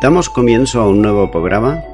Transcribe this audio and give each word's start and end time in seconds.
Damos 0.00 0.30
comienzo 0.30 0.80
a 0.80 0.88
un 0.88 1.02
nuevo 1.02 1.30
programa 1.30 1.84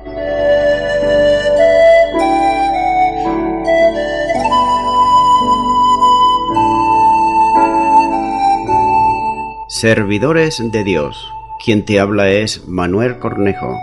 Servidores 9.66 10.62
de 10.70 10.84
Dios. 10.84 11.33
Quien 11.64 11.84
te 11.84 11.98
habla 11.98 12.30
es 12.30 12.69
Manuel 12.69 13.19
Cornejo. 13.19 13.77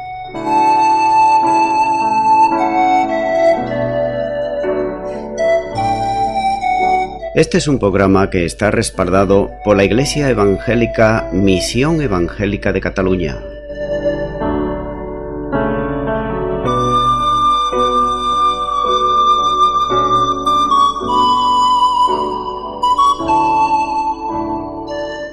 Este 7.36 7.58
es 7.58 7.68
un 7.68 7.78
programa 7.78 8.30
que 8.30 8.46
está 8.46 8.72
respaldado 8.72 9.52
por 9.66 9.76
la 9.76 9.84
Iglesia 9.84 10.30
Evangélica 10.30 11.30
Misión 11.34 12.02
Evangélica 12.02 12.72
de 12.72 12.80
Cataluña. 12.80 13.53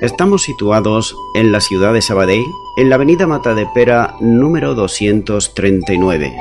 Estamos 0.00 0.44
situados 0.44 1.14
en 1.34 1.52
la 1.52 1.60
ciudad 1.60 1.92
de 1.92 2.00
Sabadell, 2.00 2.42
en 2.78 2.88
la 2.88 2.94
avenida 2.94 3.26
Mata 3.26 3.54
de 3.54 3.66
Pera 3.66 4.14
número 4.18 4.74
239. 4.74 6.32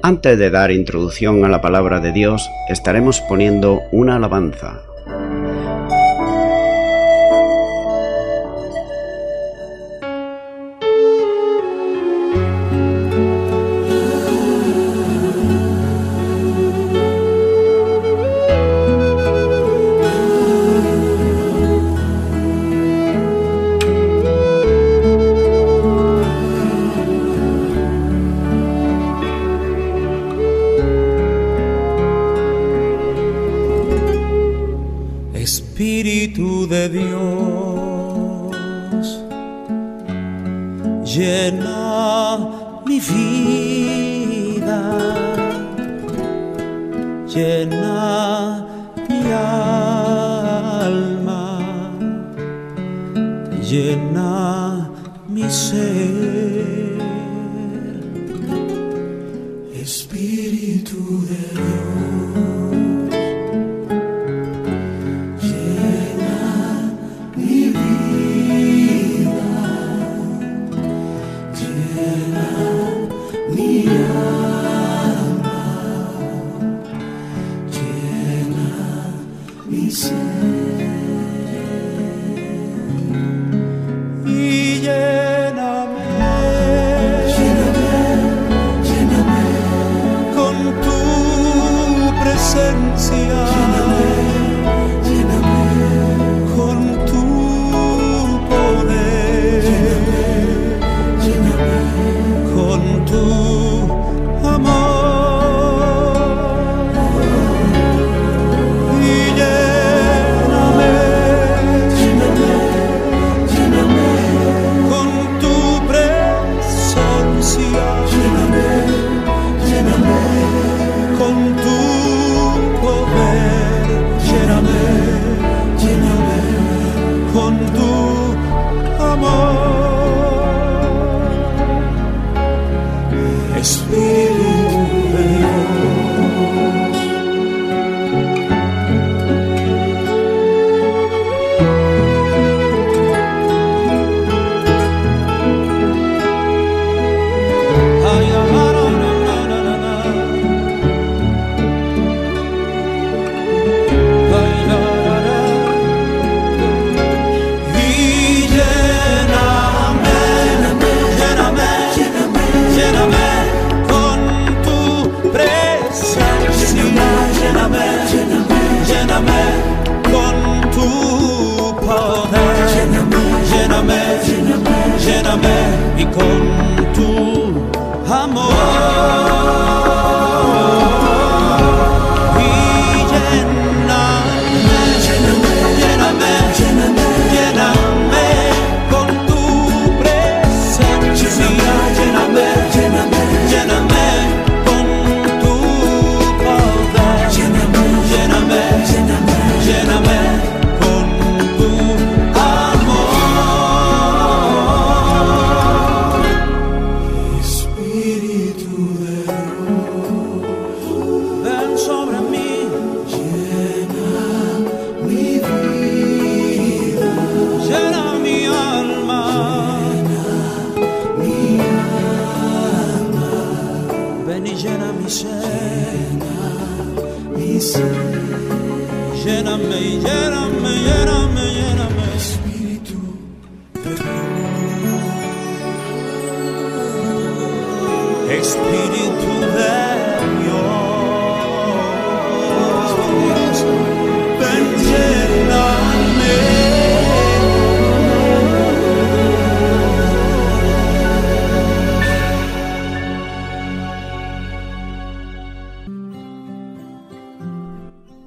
Antes 0.00 0.38
de 0.38 0.50
dar 0.50 0.70
introducción 0.70 1.44
a 1.44 1.48
la 1.48 1.60
palabra 1.60 1.98
de 1.98 2.12
Dios, 2.12 2.48
estaremos 2.68 3.20
poniendo 3.22 3.80
una 3.90 4.14
alabanza. 4.14 4.93
see. 79.94 80.33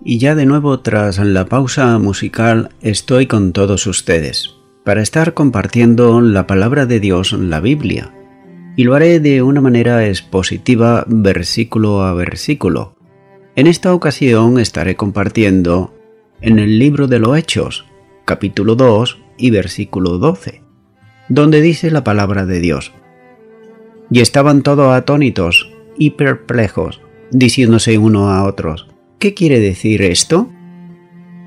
Y 0.09 0.19
ya 0.19 0.35
de 0.35 0.45
nuevo 0.45 0.79
tras 0.79 1.19
la 1.19 1.45
pausa 1.45 1.97
musical 1.99 2.69
estoy 2.81 3.27
con 3.27 3.51
todos 3.53 3.87
ustedes 3.87 4.56
para 4.87 5.01
estar 5.01 5.33
compartiendo 5.33 6.21
la 6.21 6.47
palabra 6.47 6.85
de 6.85 7.01
Dios, 7.01 7.33
la 7.33 7.59
Biblia. 7.59 8.13
Y 8.77 8.85
lo 8.85 8.95
haré 8.95 9.19
de 9.19 9.41
una 9.41 9.59
manera 9.59 10.07
expositiva 10.07 11.03
versículo 11.09 12.03
a 12.03 12.13
versículo. 12.13 12.95
En 13.57 13.67
esta 13.67 13.93
ocasión 13.93 14.57
estaré 14.59 14.95
compartiendo 14.95 15.93
en 16.39 16.57
el 16.57 16.79
libro 16.79 17.07
de 17.07 17.19
los 17.19 17.37
Hechos, 17.37 17.85
capítulo 18.23 18.75
2 18.75 19.19
y 19.37 19.49
versículo 19.49 20.19
12, 20.19 20.63
donde 21.27 21.59
dice 21.59 21.91
la 21.91 22.05
palabra 22.05 22.45
de 22.45 22.61
Dios. 22.61 22.93
Y 24.09 24.21
estaban 24.21 24.61
todos 24.61 24.95
atónitos 24.95 25.69
y 25.97 26.11
perplejos, 26.11 27.01
diciéndose 27.29 27.97
uno 27.97 28.29
a 28.29 28.45
otros, 28.45 28.87
¿qué 29.19 29.33
quiere 29.33 29.59
decir 29.59 30.01
esto? 30.01 30.49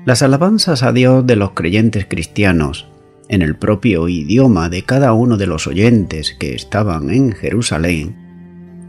Las 0.05 0.21
alabanzas 0.21 0.83
a 0.83 0.91
Dios 0.91 1.25
de 1.25 1.37
los 1.37 1.53
creyentes 1.53 2.05
cristianos, 2.07 2.90
en 3.31 3.41
el 3.41 3.55
propio 3.55 4.07
idioma 4.09 4.69
de 4.69 4.83
cada 4.83 5.13
uno 5.13 5.37
de 5.37 5.47
los 5.47 5.65
oyentes 5.65 6.35
que 6.37 6.53
estaban 6.53 7.09
en 7.09 7.31
Jerusalén, 7.31 8.15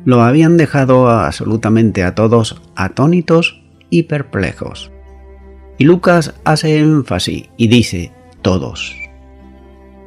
lo 0.05 0.23
habían 0.23 0.57
dejado 0.57 1.09
absolutamente 1.09 2.03
a 2.03 2.15
todos 2.17 2.61
atónitos 2.75 3.63
y 3.89 4.03
perplejos. 4.03 4.91
Y 5.79 5.85
Lucas 5.85 6.35
hace 6.45 6.79
énfasis 6.79 7.45
y 7.57 7.69
dice 7.69 8.13
todos, 8.43 8.97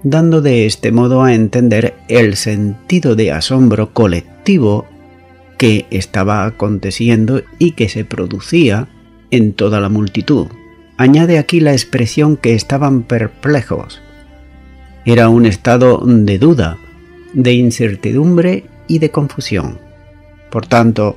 dando 0.03 0.41
de 0.41 0.65
este 0.65 0.91
modo 0.91 1.23
a 1.23 1.33
entender 1.33 1.95
el 2.09 2.35
sentido 2.35 3.15
de 3.15 3.31
asombro 3.31 3.93
colectivo 3.93 4.85
que 5.57 5.85
estaba 5.91 6.45
aconteciendo 6.45 7.41
y 7.57 7.71
que 7.71 7.87
se 7.87 8.03
producía 8.03 8.89
en 9.31 9.53
toda 9.53 9.79
la 9.79 9.87
multitud. 9.87 10.47
Añade 10.97 11.39
aquí 11.39 11.61
la 11.61 11.71
expresión 11.71 12.35
que 12.35 12.53
estaban 12.53 13.03
perplejos. 13.03 14.01
Era 15.05 15.29
un 15.29 15.45
estado 15.45 16.01
de 16.03 16.39
duda, 16.39 16.77
de 17.33 17.53
incertidumbre 17.53 18.65
y 18.87 18.99
de 18.99 19.11
confusión. 19.11 19.77
Por 20.49 20.65
tanto, 20.65 21.15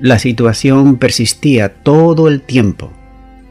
la 0.00 0.18
situación 0.18 0.96
persistía 0.96 1.82
todo 1.82 2.28
el 2.28 2.40
tiempo 2.40 2.92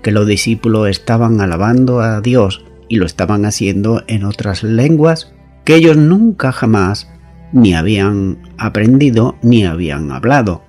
que 0.02 0.12
los 0.12 0.28
discípulos 0.28 0.90
estaban 0.90 1.42
alabando 1.42 2.02
a 2.02 2.22
Dios 2.22 2.66
y 2.88 2.98
lo 2.98 3.06
estaban 3.06 3.46
haciendo 3.46 4.04
en 4.08 4.26
otras 4.26 4.64
lenguas 4.64 5.34
que 5.64 5.76
ellos 5.76 5.98
nunca 5.98 6.52
jamás 6.52 7.10
ni 7.52 7.74
habían 7.74 8.40
aprendido 8.58 9.36
ni 9.42 9.66
habían 9.66 10.12
hablado. 10.12 10.64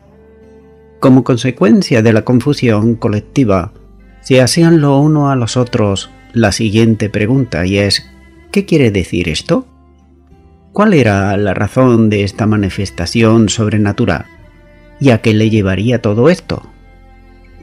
Como 1.01 1.25
consecuencia 1.25 2.03
de 2.03 2.12
la 2.12 2.23
confusión 2.23 2.95
colectiva, 2.95 3.73
se 4.21 4.41
hacían 4.41 4.81
lo 4.81 4.99
uno 4.99 5.31
a 5.31 5.37
los 5.37 5.57
otros 5.57 6.11
la 6.33 6.53
siguiente 6.53 7.09
pregunta 7.09 7.67
y 7.67 7.79
es 7.79 8.11
¿qué 8.50 8.64
quiere 8.64 8.91
decir 8.91 9.29
esto? 9.29 9.67
¿Cuál 10.73 10.94
era 10.94 11.37
la 11.37 11.55
razón 11.55 12.11
de 12.11 12.25
esta 12.25 12.47
manifestación 12.47 13.49
sobrenatural? 13.49 14.26
¿Y 15.00 15.11
a 15.11 15.20
qué 15.20 15.35
le 15.35 15.50
llevaría 15.50 16.02
todo 16.02 16.29
esto? 16.31 16.62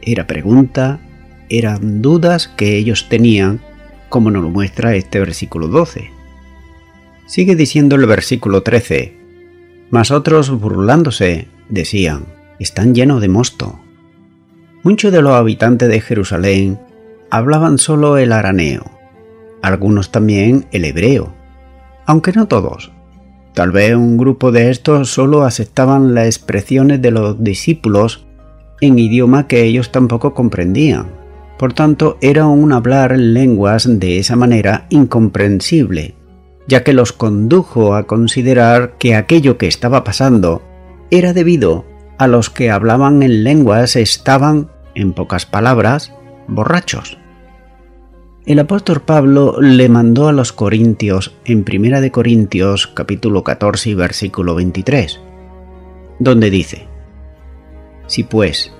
Era 0.01 0.27
pregunta, 0.27 0.99
eran 1.49 2.01
dudas 2.01 2.47
que 2.47 2.77
ellos 2.77 3.07
tenían, 3.09 3.61
como 4.09 4.31
nos 4.31 4.43
lo 4.43 4.49
muestra 4.49 4.95
este 4.95 5.19
versículo 5.19 5.67
12. 5.67 6.11
Sigue 7.27 7.55
diciendo 7.55 7.95
el 7.95 8.05
versículo 8.05 8.63
13, 8.63 9.17
mas 9.89 10.11
otros 10.11 10.49
burlándose 10.49 11.47
decían, 11.69 12.25
están 12.59 12.95
llenos 12.95 13.21
de 13.21 13.27
mosto. 13.27 13.79
Muchos 14.83 15.11
de 15.11 15.21
los 15.21 15.33
habitantes 15.33 15.89
de 15.89 16.01
Jerusalén 16.01 16.79
hablaban 17.29 17.77
solo 17.77 18.17
el 18.17 18.31
araneo, 18.31 18.96
algunos 19.67 20.11
también 20.11 20.65
el 20.71 20.85
hebreo, 20.85 21.33
aunque 22.05 22.31
no 22.31 22.47
todos. 22.47 22.91
Tal 23.53 23.71
vez 23.71 23.95
un 23.95 24.17
grupo 24.17 24.51
de 24.51 24.69
estos 24.69 25.09
solo 25.09 25.43
aceptaban 25.43 26.13
las 26.13 26.27
expresiones 26.27 27.01
de 27.01 27.11
los 27.11 27.43
discípulos 27.43 28.25
en 28.81 28.99
idioma 28.99 29.47
que 29.47 29.63
ellos 29.63 29.91
tampoco 29.91 30.33
comprendían. 30.33 31.07
Por 31.57 31.73
tanto, 31.73 32.17
era 32.21 32.45
un 32.45 32.71
hablar 32.71 33.17
lenguas 33.17 33.99
de 33.99 34.19
esa 34.19 34.35
manera 34.35 34.85
incomprensible, 34.89 36.13
ya 36.67 36.83
que 36.83 36.93
los 36.93 37.13
condujo 37.13 37.95
a 37.95 38.05
considerar 38.05 38.97
que 38.99 39.15
aquello 39.15 39.57
que 39.57 39.67
estaba 39.67 40.03
pasando 40.03 40.61
era 41.09 41.33
debido 41.33 41.85
a 42.17 42.27
los 42.27 42.49
que 42.49 42.69
hablaban 42.69 43.23
en 43.23 43.43
lenguas 43.43 43.95
estaban, 43.95 44.69
en 44.93 45.13
pocas 45.13 45.45
palabras, 45.45 46.13
borrachos. 46.47 47.17
El 48.47 48.59
apóstol 48.59 49.01
Pablo 49.01 49.57
le 49.59 49.89
mandó 49.89 50.29
a 50.29 50.31
los 50.31 50.53
corintios 50.53 51.35
en 51.43 51.65
1 51.69 51.99
de 51.99 52.11
Corintios 52.11 52.87
capítulo 52.87 53.43
14 53.43 53.89
y 53.89 53.93
versículo 53.93 54.55
23, 54.55 55.19
donde 56.19 56.49
dice, 56.49 56.87
Si 58.07 58.23
pues 58.23 58.71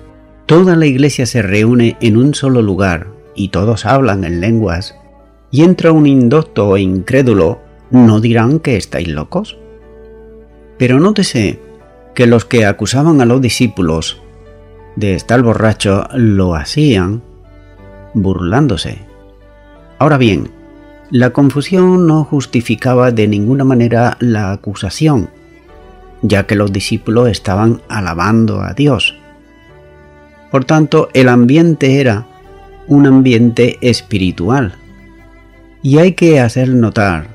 toda 0.46 0.74
la 0.74 0.86
iglesia 0.86 1.26
se 1.26 1.42
reúne 1.42 1.98
en 2.00 2.16
un 2.16 2.32
solo 2.32 2.62
lugar 2.62 3.08
y 3.34 3.50
todos 3.50 3.84
hablan 3.84 4.24
en 4.24 4.40
lenguas, 4.40 4.96
y 5.50 5.64
entra 5.64 5.92
un 5.92 6.06
indocto 6.06 6.74
e 6.74 6.80
incrédulo, 6.80 7.60
¿no 7.90 8.20
dirán 8.20 8.60
que 8.60 8.78
estáis 8.78 9.08
locos? 9.08 9.58
Pero 10.78 10.98
nótese 10.98 11.60
que 12.14 12.26
los 12.26 12.46
que 12.46 12.64
acusaban 12.64 13.20
a 13.20 13.26
los 13.26 13.42
discípulos 13.42 14.22
de 14.96 15.12
estar 15.12 15.42
borracho 15.42 16.08
lo 16.14 16.54
hacían 16.54 17.22
burlándose. 18.14 19.07
Ahora 19.98 20.18
bien, 20.18 20.50
la 21.10 21.30
confusión 21.30 22.06
no 22.06 22.24
justificaba 22.24 23.10
de 23.10 23.28
ninguna 23.28 23.64
manera 23.64 24.16
la 24.20 24.52
acusación, 24.52 25.30
ya 26.22 26.46
que 26.46 26.54
los 26.54 26.72
discípulos 26.72 27.28
estaban 27.28 27.80
alabando 27.88 28.60
a 28.60 28.74
Dios 28.74 29.14
por 30.50 30.64
tanto, 30.64 31.10
el 31.12 31.28
ambiente 31.28 32.00
era 32.00 32.26
un 32.86 33.06
ambiente 33.06 33.76
espiritual. 33.82 34.74
Y 35.82 35.98
hay 35.98 36.12
que 36.12 36.40
hacer 36.40 36.70
notar 36.70 37.28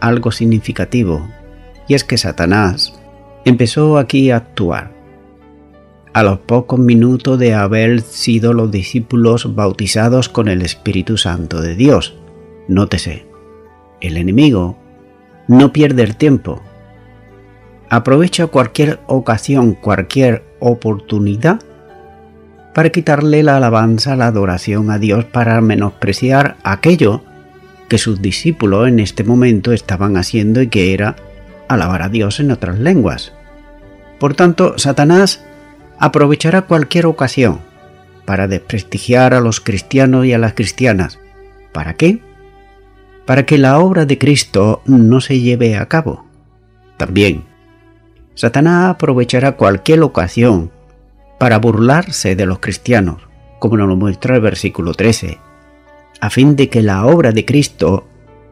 algo 0.00 0.32
significativo, 0.32 1.28
y 1.86 1.94
es 1.94 2.02
que 2.02 2.18
Satanás 2.18 2.92
empezó 3.44 3.96
aquí 3.96 4.30
a 4.30 4.36
actuar. 4.36 4.90
A 6.12 6.22
los 6.22 6.40
pocos 6.40 6.78
minutos 6.78 7.38
de 7.38 7.54
haber 7.54 8.02
sido 8.02 8.52
los 8.52 8.70
discípulos 8.70 9.54
bautizados 9.54 10.28
con 10.28 10.48
el 10.48 10.60
Espíritu 10.60 11.16
Santo 11.16 11.62
de 11.62 11.74
Dios, 11.74 12.18
nótese, 12.68 13.24
el 14.02 14.18
enemigo 14.18 14.76
no 15.48 15.72
pierde 15.72 16.02
el 16.02 16.16
tiempo. 16.16 16.60
Aprovecha 17.88 18.46
cualquier 18.48 19.00
ocasión, 19.06 19.72
cualquier 19.72 20.44
oportunidad 20.60 21.60
para 22.74 22.90
quitarle 22.90 23.42
la 23.42 23.56
alabanza, 23.56 24.16
la 24.16 24.26
adoración 24.26 24.90
a 24.90 24.98
Dios, 24.98 25.24
para 25.24 25.60
menospreciar 25.60 26.56
aquello 26.62 27.22
que 27.88 27.98
sus 27.98 28.20
discípulos 28.20 28.88
en 28.88 28.98
este 28.98 29.24
momento 29.24 29.72
estaban 29.72 30.16
haciendo 30.16 30.60
y 30.62 30.68
que 30.68 30.94
era 30.94 31.16
alabar 31.68 32.02
a 32.02 32.08
Dios 32.08 32.40
en 32.40 32.50
otras 32.50 32.78
lenguas. 32.78 33.32
Por 34.18 34.34
tanto, 34.34 34.78
Satanás 34.78 35.44
aprovechará 36.02 36.62
cualquier 36.62 37.06
ocasión 37.06 37.60
para 38.24 38.48
desprestigiar 38.48 39.34
a 39.34 39.40
los 39.40 39.60
cristianos 39.60 40.26
y 40.26 40.32
a 40.32 40.38
las 40.38 40.54
cristianas. 40.54 41.20
¿Para 41.72 41.94
qué? 41.94 42.20
Para 43.24 43.46
que 43.46 43.56
la 43.56 43.78
obra 43.78 44.04
de 44.04 44.18
Cristo 44.18 44.82
no 44.84 45.20
se 45.20 45.38
lleve 45.38 45.76
a 45.76 45.86
cabo. 45.86 46.26
También, 46.96 47.44
Satanás 48.34 48.90
aprovechará 48.90 49.52
cualquier 49.52 50.02
ocasión 50.02 50.72
para 51.38 51.60
burlarse 51.60 52.34
de 52.34 52.46
los 52.46 52.58
cristianos, 52.58 53.22
como 53.60 53.76
nos 53.76 53.86
lo 53.86 53.94
muestra 53.94 54.34
el 54.34 54.40
versículo 54.40 54.94
13, 54.94 55.38
a 56.20 56.30
fin 56.30 56.56
de 56.56 56.68
que 56.68 56.82
la 56.82 57.06
obra 57.06 57.30
de 57.30 57.44
Cristo 57.44 58.08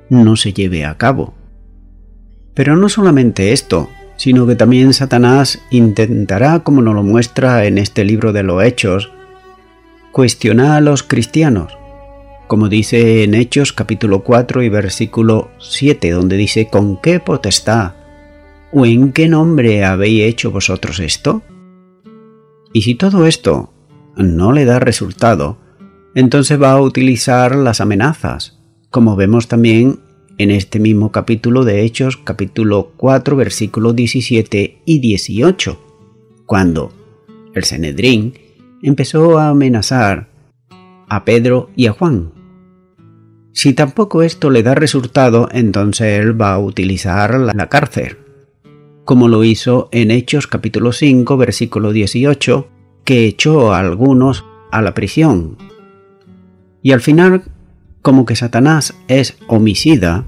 no 0.09 0.37
se 0.37 0.53
lleve 0.53 0.85
a 0.85 0.97
cabo. 0.97 1.35
Pero 2.55 2.77
no 2.77 2.89
solamente 2.89 3.53
esto, 3.53 3.89
sino 4.21 4.47
que 4.47 4.55
también 4.55 4.93
Satanás 4.93 5.63
intentará, 5.71 6.61
como 6.61 6.83
nos 6.83 6.95
lo 6.95 7.03
muestra 7.03 7.65
en 7.65 7.79
este 7.79 8.05
libro 8.05 8.35
de 8.35 8.43
los 8.43 8.63
Hechos, 8.63 9.11
cuestionar 10.13 10.73
a 10.73 10.81
los 10.83 11.03
cristianos, 11.03 11.79
como 12.47 12.69
dice 12.69 13.25
en 13.25 13.33
Hechos 13.33 13.73
capítulo 13.73 14.23
4 14.23 14.63
y 14.63 14.69
versículo 14.69 15.49
7, 15.59 16.11
donde 16.11 16.37
dice, 16.37 16.69
¿con 16.69 17.01
qué 17.01 17.19
potestad 17.19 17.93
o 18.73 18.85
en 18.85 19.13
qué 19.13 19.27
nombre 19.27 19.87
habéis 19.87 20.25
hecho 20.25 20.51
vosotros 20.51 21.01
esto? 21.01 21.41
Y 22.75 22.83
si 22.83 22.97
todo 22.97 23.25
esto 23.25 23.73
no 24.17 24.53
le 24.53 24.67
da 24.67 24.81
resultado, 24.81 25.57
entonces 26.15 26.61
va 26.61 26.73
a 26.73 26.83
utilizar 26.83 27.57
las 27.57 27.81
amenazas, 27.81 28.61
como 28.91 29.17
vemos 29.17 29.49
también 29.49 30.01
en 30.41 30.51
este 30.51 30.81
mismo 30.81 31.13
capítulo 31.13 31.67
de 31.67 31.83
Hechos, 31.83 32.17
capítulo 32.17 32.93
4, 32.97 33.37
versículos 33.37 33.95
17 33.95 34.81
y 34.87 34.99
18, 34.99 35.79
cuando 36.47 36.95
el 37.53 37.65
Senedrín 37.65 38.33
empezó 38.83 39.39
a 39.39 39.51
amenazar 39.51 40.31
a 41.11 41.27
Pedro 41.27 41.69
y 41.77 41.89
a 41.89 41.93
Juan. 41.93 42.33
Si 43.53 43.75
tampoco 43.75 44.23
esto 44.23 44.49
le 44.49 44.63
da 44.63 44.75
resultado, 44.75 45.47
entonces 45.53 46.23
él 46.23 46.41
va 46.41 46.55
a 46.55 46.59
utilizar 46.59 47.39
la 47.39 47.69
cárcel, 47.69 48.17
como 49.05 49.29
lo 49.29 49.45
hizo 49.45 49.91
en 49.93 50.11
Hechos 50.11 50.47
capítulo 50.47 50.93
5 50.93 51.37
versículo 51.37 51.93
18, 51.93 52.67
que 53.05 53.27
echó 53.27 53.75
a 53.75 53.81
algunos 53.81 54.47
a 54.73 54.81
la 54.81 54.95
prisión. 54.95 55.59
Y 56.81 56.93
al 56.93 57.03
final, 57.03 57.43
como 58.03 58.25
que 58.25 58.37
Satanás 58.37 58.95
es 59.09 59.37
homicida, 59.47 60.27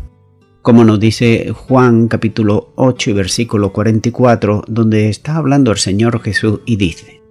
como 0.60 0.84
nos 0.84 1.00
dice 1.00 1.52
Juan 1.52 2.08
capítulo 2.08 2.72
8 2.76 3.10
y 3.10 3.12
versículo 3.14 3.72
44, 3.72 4.64
donde 4.68 5.08
está 5.08 5.36
hablando 5.36 5.70
el 5.72 5.78
Señor 5.78 6.20
Jesús 6.20 6.60
y 6.66 6.76
dice, 6.76 7.22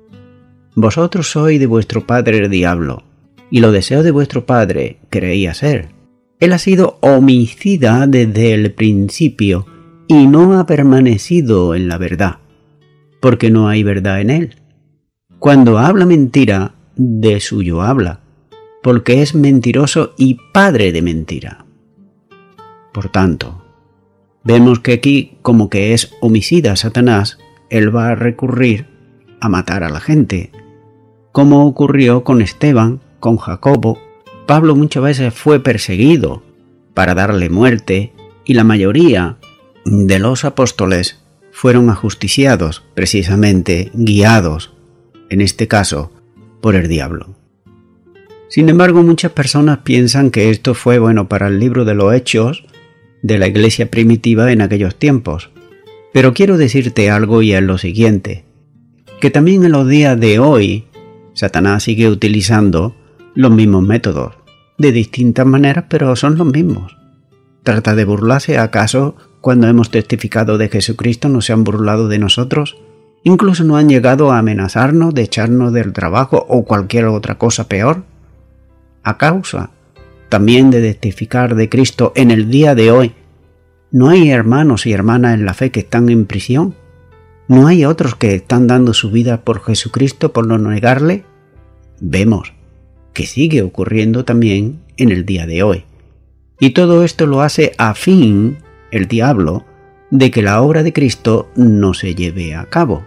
Vosotros 0.75 1.31
sois 1.31 1.59
de 1.59 1.65
vuestro 1.65 2.05
padre 2.05 2.39
el 2.39 2.49
diablo, 2.49 3.03
y 3.49 3.59
lo 3.59 3.71
deseo 3.71 4.03
de 4.03 4.11
vuestro 4.11 4.45
padre 4.45 4.99
queréis 5.09 5.57
ser. 5.57 5.89
Él 6.39 6.53
ha 6.53 6.57
sido 6.57 6.97
homicida 7.01 8.07
desde 8.07 8.53
el 8.53 8.73
principio 8.73 9.67
y 10.07 10.27
no 10.27 10.59
ha 10.59 10.65
permanecido 10.65 11.75
en 11.75 11.87
la 11.87 11.97
verdad, 11.97 12.37
porque 13.19 13.51
no 13.51 13.69
hay 13.69 13.83
verdad 13.83 14.21
en 14.21 14.29
él. 14.31 14.55
Cuando 15.39 15.77
habla 15.77 16.05
mentira, 16.05 16.75
de 16.95 17.39
suyo 17.39 17.81
habla, 17.81 18.21
porque 18.81 19.21
es 19.21 19.35
mentiroso 19.35 20.13
y 20.17 20.37
padre 20.53 20.91
de 20.91 21.01
mentira. 21.01 21.65
Por 22.93 23.09
tanto, 23.09 23.63
vemos 24.43 24.79
que 24.79 24.93
aquí, 24.93 25.37
como 25.41 25.69
que 25.69 25.93
es 25.93 26.13
homicida 26.19 26.75
Satanás, 26.75 27.37
él 27.69 27.95
va 27.95 28.09
a 28.09 28.15
recurrir 28.15 28.87
a 29.39 29.49
matar 29.49 29.83
a 29.83 29.89
la 29.89 29.99
gente, 29.99 30.51
como 31.31 31.65
ocurrió 31.65 32.23
con 32.23 32.41
Esteban, 32.41 33.01
con 33.19 33.37
Jacobo. 33.37 33.99
Pablo 34.45 34.75
muchas 34.75 35.03
veces 35.03 35.33
fue 35.33 35.61
perseguido 35.61 36.43
para 36.93 37.15
darle 37.15 37.49
muerte 37.49 38.13
y 38.43 38.53
la 38.53 38.63
mayoría 38.63 39.37
de 39.85 40.19
los 40.19 40.43
apóstoles 40.43 41.23
fueron 41.51 41.89
ajusticiados, 41.89 42.83
precisamente 42.93 43.91
guiados, 43.93 44.73
en 45.29 45.41
este 45.41 45.67
caso, 45.67 46.11
por 46.59 46.75
el 46.75 46.87
diablo. 46.87 47.40
Sin 48.51 48.67
embargo, 48.67 49.01
muchas 49.01 49.31
personas 49.31 49.77
piensan 49.77 50.29
que 50.29 50.49
esto 50.49 50.73
fue 50.73 50.99
bueno 50.99 51.29
para 51.29 51.47
el 51.47 51.57
libro 51.57 51.85
de 51.85 51.95
los 51.95 52.13
hechos 52.13 52.65
de 53.23 53.37
la 53.37 53.47
iglesia 53.47 53.89
primitiva 53.89 54.51
en 54.51 54.59
aquellos 54.61 54.97
tiempos. 54.97 55.51
Pero 56.11 56.33
quiero 56.33 56.57
decirte 56.57 57.09
algo 57.09 57.41
y 57.41 57.53
es 57.53 57.63
lo 57.63 57.77
siguiente, 57.77 58.43
que 59.21 59.31
también 59.31 59.63
en 59.63 59.71
los 59.71 59.87
días 59.87 60.19
de 60.19 60.39
hoy 60.39 60.83
Satanás 61.33 61.83
sigue 61.83 62.09
utilizando 62.09 62.93
los 63.35 63.51
mismos 63.51 63.83
métodos, 63.83 64.33
de 64.77 64.91
distintas 64.91 65.45
maneras, 65.45 65.85
pero 65.87 66.13
son 66.17 66.37
los 66.37 66.47
mismos. 66.47 66.97
¿Trata 67.63 67.95
de 67.95 68.03
burlarse 68.03 68.57
acaso 68.57 69.15
cuando 69.39 69.69
hemos 69.69 69.91
testificado 69.91 70.57
de 70.57 70.67
Jesucristo 70.67 71.29
no 71.29 71.39
se 71.39 71.53
han 71.53 71.63
burlado 71.63 72.09
de 72.09 72.19
nosotros? 72.19 72.75
Incluso 73.23 73.63
no 73.63 73.77
han 73.77 73.87
llegado 73.87 74.29
a 74.33 74.39
amenazarnos 74.39 75.13
de 75.13 75.21
echarnos 75.21 75.71
del 75.71 75.93
trabajo 75.93 76.45
o 76.49 76.65
cualquier 76.65 77.05
otra 77.05 77.37
cosa 77.37 77.69
peor. 77.69 78.10
A 79.03 79.17
causa 79.17 79.71
también 80.29 80.69
de 80.69 80.81
testificar 80.81 81.55
de 81.55 81.67
Cristo 81.67 82.13
en 82.15 82.31
el 82.31 82.49
día 82.49 82.73
de 82.75 82.91
hoy, 82.91 83.13
¿no 83.91 84.09
hay 84.09 84.29
hermanos 84.29 84.85
y 84.85 84.93
hermanas 84.93 85.33
en 85.33 85.45
la 85.45 85.53
fe 85.53 85.71
que 85.71 85.81
están 85.81 86.09
en 86.09 86.25
prisión? 86.25 86.75
¿No 87.47 87.67
hay 87.67 87.83
otros 87.83 88.15
que 88.15 88.35
están 88.35 88.67
dando 88.67 88.93
su 88.93 89.11
vida 89.11 89.41
por 89.41 89.61
Jesucristo 89.61 90.31
por 90.31 90.47
no 90.47 90.57
negarle? 90.57 91.25
Vemos 91.99 92.53
que 93.13 93.25
sigue 93.25 93.61
ocurriendo 93.61 94.23
también 94.23 94.79
en 94.95 95.11
el 95.11 95.25
día 95.25 95.45
de 95.45 95.63
hoy. 95.63 95.83
Y 96.59 96.69
todo 96.69 97.03
esto 97.03 97.25
lo 97.25 97.41
hace 97.41 97.73
a 97.77 97.93
fin 97.93 98.59
el 98.91 99.07
diablo 99.07 99.65
de 100.11 100.31
que 100.31 100.41
la 100.41 100.61
obra 100.61 100.83
de 100.83 100.93
Cristo 100.93 101.49
no 101.55 101.93
se 101.93 102.15
lleve 102.15 102.55
a 102.55 102.65
cabo. 102.65 103.03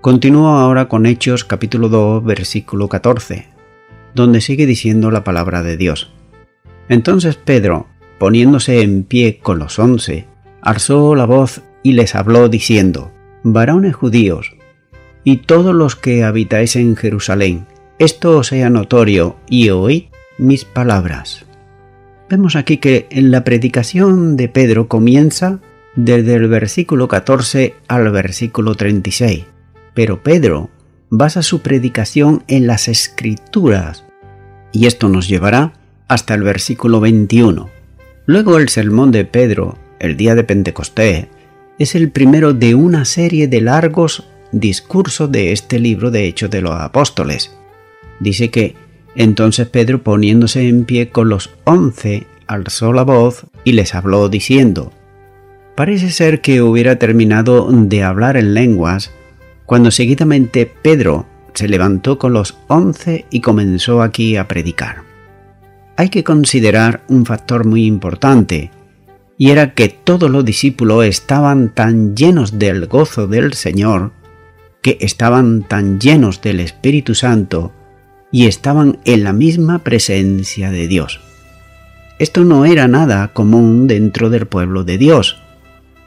Continúo 0.00 0.48
ahora 0.48 0.88
con 0.88 1.06
Hechos 1.06 1.44
capítulo 1.44 1.88
2 1.88 2.24
versículo 2.24 2.88
14, 2.88 3.55
donde 4.16 4.40
sigue 4.40 4.66
diciendo 4.66 5.10
la 5.12 5.22
palabra 5.22 5.62
de 5.62 5.76
Dios. 5.76 6.10
Entonces 6.88 7.36
Pedro, 7.36 7.86
poniéndose 8.18 8.80
en 8.80 9.04
pie 9.04 9.38
con 9.40 9.58
los 9.58 9.78
once, 9.78 10.26
alzó 10.62 11.14
la 11.14 11.26
voz 11.26 11.62
y 11.82 11.92
les 11.92 12.14
habló 12.14 12.48
diciendo, 12.48 13.12
varones 13.44 13.94
judíos, 13.94 14.56
y 15.22 15.36
todos 15.36 15.74
los 15.74 15.96
que 15.96 16.24
habitáis 16.24 16.76
en 16.76 16.96
Jerusalén, 16.96 17.66
esto 17.98 18.38
os 18.38 18.48
sea 18.48 18.70
notorio 18.70 19.36
y 19.48 19.68
oíd 19.68 20.04
mis 20.38 20.64
palabras. 20.64 21.44
Vemos 22.30 22.56
aquí 22.56 22.78
que 22.78 23.06
en 23.10 23.30
la 23.30 23.44
predicación 23.44 24.36
de 24.36 24.48
Pedro 24.48 24.88
comienza 24.88 25.60
desde 25.94 26.34
el 26.34 26.48
versículo 26.48 27.06
14 27.06 27.74
al 27.86 28.10
versículo 28.10 28.74
36, 28.74 29.44
pero 29.94 30.22
Pedro 30.22 30.70
basa 31.10 31.42
su 31.42 31.60
predicación 31.60 32.44
en 32.48 32.66
las 32.66 32.88
escrituras, 32.88 34.05
y 34.76 34.84
esto 34.84 35.08
nos 35.08 35.26
llevará 35.26 35.72
hasta 36.06 36.34
el 36.34 36.42
versículo 36.42 37.00
21. 37.00 37.70
Luego 38.26 38.58
el 38.58 38.68
sermón 38.68 39.10
de 39.10 39.24
Pedro, 39.24 39.78
el 39.98 40.18
día 40.18 40.34
de 40.34 40.44
Pentecostés, 40.44 41.28
es 41.78 41.94
el 41.94 42.10
primero 42.10 42.52
de 42.52 42.74
una 42.74 43.06
serie 43.06 43.48
de 43.48 43.62
largos 43.62 44.28
discursos 44.52 45.32
de 45.32 45.52
este 45.52 45.78
libro 45.78 46.10
de 46.10 46.26
Hechos 46.26 46.50
de 46.50 46.60
los 46.60 46.72
Apóstoles. 46.72 47.56
Dice 48.20 48.50
que 48.50 48.74
entonces 49.14 49.66
Pedro 49.66 50.02
poniéndose 50.02 50.68
en 50.68 50.84
pie 50.84 51.08
con 51.08 51.30
los 51.30 51.54
once 51.64 52.26
alzó 52.46 52.92
la 52.92 53.02
voz 53.02 53.46
y 53.64 53.72
les 53.72 53.94
habló 53.94 54.28
diciendo, 54.28 54.92
Parece 55.74 56.10
ser 56.10 56.42
que 56.42 56.60
hubiera 56.60 56.98
terminado 56.98 57.66
de 57.70 58.02
hablar 58.02 58.36
en 58.36 58.52
lenguas 58.52 59.10
cuando 59.64 59.90
seguidamente 59.90 60.70
Pedro 60.82 61.24
se 61.56 61.68
levantó 61.68 62.18
con 62.18 62.32
los 62.32 62.56
once 62.68 63.24
y 63.30 63.40
comenzó 63.40 64.02
aquí 64.02 64.36
a 64.36 64.46
predicar. 64.46 65.02
Hay 65.96 66.10
que 66.10 66.22
considerar 66.22 67.02
un 67.08 67.24
factor 67.24 67.66
muy 67.66 67.86
importante, 67.86 68.70
y 69.38 69.50
era 69.50 69.74
que 69.74 69.88
todos 69.88 70.30
los 70.30 70.44
discípulos 70.44 71.04
estaban 71.06 71.74
tan 71.74 72.14
llenos 72.14 72.58
del 72.58 72.86
gozo 72.86 73.26
del 73.26 73.54
Señor, 73.54 74.12
que 74.82 74.98
estaban 75.00 75.62
tan 75.62 75.98
llenos 75.98 76.42
del 76.42 76.60
Espíritu 76.60 77.14
Santo, 77.14 77.72
y 78.30 78.46
estaban 78.46 78.98
en 79.04 79.24
la 79.24 79.32
misma 79.32 79.78
presencia 79.78 80.70
de 80.70 80.86
Dios. 80.88 81.20
Esto 82.18 82.44
no 82.44 82.66
era 82.66 82.88
nada 82.88 83.28
común 83.32 83.86
dentro 83.86 84.30
del 84.30 84.46
pueblo 84.46 84.84
de 84.84 84.98
Dios, 84.98 85.42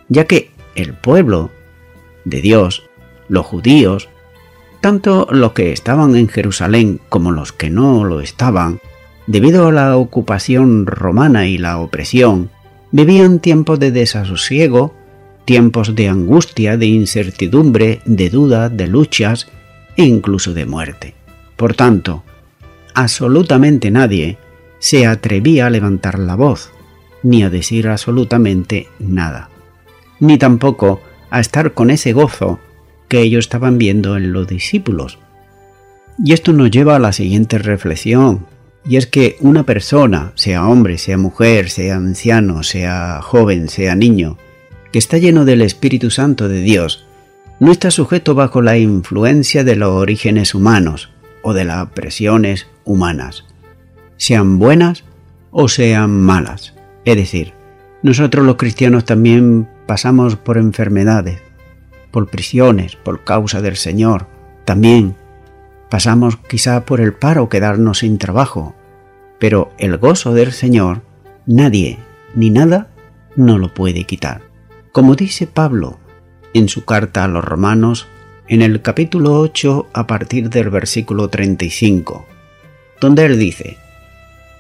ya 0.08 0.26
que 0.26 0.52
el 0.76 0.94
pueblo 0.94 1.50
de 2.26 2.42
Dios, 2.42 2.84
los 3.28 3.46
judíos, 3.46 4.10
tanto 4.82 5.28
los 5.32 5.54
que 5.54 5.72
estaban 5.72 6.16
en 6.16 6.28
Jerusalén 6.28 7.00
como 7.10 7.32
los 7.32 7.54
que 7.54 7.70
no 7.70 8.04
lo 8.06 8.22
estaban, 8.22 8.80
debido 9.28 9.68
a 9.68 9.72
la 9.72 9.98
ocupación 9.98 10.86
romana 10.86 11.48
y 11.48 11.58
la 11.58 11.78
opresión, 11.80 12.50
Vivían 12.92 13.40
tiempos 13.40 13.80
de 13.80 13.92
desasosiego, 13.92 14.94
tiempos 15.46 15.94
de 15.96 16.10
angustia, 16.10 16.76
de 16.76 16.88
incertidumbre, 16.88 18.02
de 18.06 18.30
duda, 18.30 18.70
de 18.70 18.88
luchas 18.88 19.48
e 19.96 20.06
incluso 20.06 20.54
de 20.54 20.66
muerte. 20.66 21.14
Por 21.56 21.76
tanto, 21.76 22.24
absolutamente 22.96 23.92
nadie 23.92 24.38
se 24.80 25.06
atrevía 25.06 25.68
a 25.68 25.70
levantar 25.70 26.18
la 26.18 26.36
voz, 26.36 26.72
ni 27.22 27.44
a 27.44 27.50
decir 27.50 27.88
absolutamente 27.88 28.88
nada, 28.98 29.50
ni 30.20 30.38
tampoco 30.38 31.02
a 31.30 31.40
estar 31.40 31.74
con 31.74 31.92
ese 31.92 32.14
gozo 32.14 32.60
que 33.10 33.20
ellos 33.20 33.46
estaban 33.46 33.78
viendo 33.78 34.16
en 34.16 34.32
los 34.32 34.48
discípulos. 34.48 35.20
Y 36.24 36.34
esto 36.34 36.54
nos 36.54 36.72
lleva 36.72 36.96
a 36.96 37.00
la 37.00 37.12
siguiente 37.12 37.58
reflexión, 37.58 38.46
y 38.86 38.96
es 38.96 39.08
que 39.08 39.38
una 39.42 39.64
persona, 39.64 40.32
sea 40.36 40.68
hombre, 40.68 40.98
sea 40.98 41.18
mujer, 41.18 41.70
sea 41.70 41.96
anciano, 41.96 42.64
sea 42.64 43.20
joven, 43.22 43.68
sea 43.70 43.96
niño, 43.96 44.38
que 44.92 45.00
está 45.00 45.18
lleno 45.18 45.46
del 45.46 45.62
Espíritu 45.62 46.10
Santo 46.10 46.48
de 46.48 46.62
Dios, 46.62 47.06
no 47.60 47.72
está 47.72 47.92
sujeto 47.92 48.36
bajo 48.36 48.62
la 48.62 48.78
influencia 48.78 49.64
de 49.64 49.76
los 49.76 49.90
orígenes 49.90 50.56
humanos 50.56 51.10
o 51.42 51.54
de 51.54 51.66
las 51.66 51.90
presiones 51.90 52.68
humanas, 52.86 53.46
sean 54.18 54.60
buenas 54.60 55.04
o 55.52 55.68
sean 55.68 56.22
malas. 56.22 56.74
Es 57.06 57.16
decir, 57.16 57.54
nosotros 58.02 58.46
los 58.46 58.56
cristianos 58.56 59.06
también 59.06 59.68
pasamos 59.86 60.36
por 60.36 60.58
enfermedades, 60.58 61.42
por 62.12 62.30
prisiones, 62.30 62.96
por 62.96 63.24
causa 63.24 63.62
del 63.62 63.76
Señor, 63.76 64.28
también 64.66 65.16
Pasamos 65.90 66.38
quizá 66.38 66.86
por 66.86 67.02
el 67.02 67.14
paro 67.14 67.50
quedarnos 67.50 68.00
sin 68.00 68.20
trabajo, 68.20 68.76
pero 69.40 69.72
el 69.80 69.98
gozo 69.98 70.34
del 70.34 70.52
Señor 70.52 71.02
nadie 71.48 71.98
ni 72.36 72.52
nada 72.52 72.90
no 73.36 73.58
lo 73.58 73.74
puede 73.74 74.04
quitar. 74.04 74.42
Como 74.92 75.16
dice 75.16 75.48
Pablo 75.48 75.98
en 76.54 76.70
su 76.70 76.86
carta 76.86 77.24
a 77.24 77.28
los 77.28 77.44
romanos 77.44 78.08
en 78.48 78.62
el 78.62 78.82
capítulo 78.82 79.40
8 79.40 79.88
a 79.94 80.08
partir 80.08 80.50
del 80.50 80.70
versículo 80.70 81.30
35. 81.30 82.26
donde 83.02 83.26
él 83.26 83.40
dice, 83.40 83.78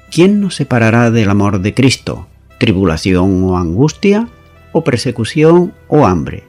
¿quién 0.10 0.40
nos 0.40 0.56
separará 0.56 1.12
del 1.12 1.30
amor 1.30 1.60
de 1.60 1.74
Cristo? 1.74 2.28
¿Tribulación 2.58 3.44
o 3.44 3.58
angustia? 3.58 4.30
¿O 4.72 4.84
persecución 4.84 5.74
o 5.90 6.08
hambre? 6.08 6.49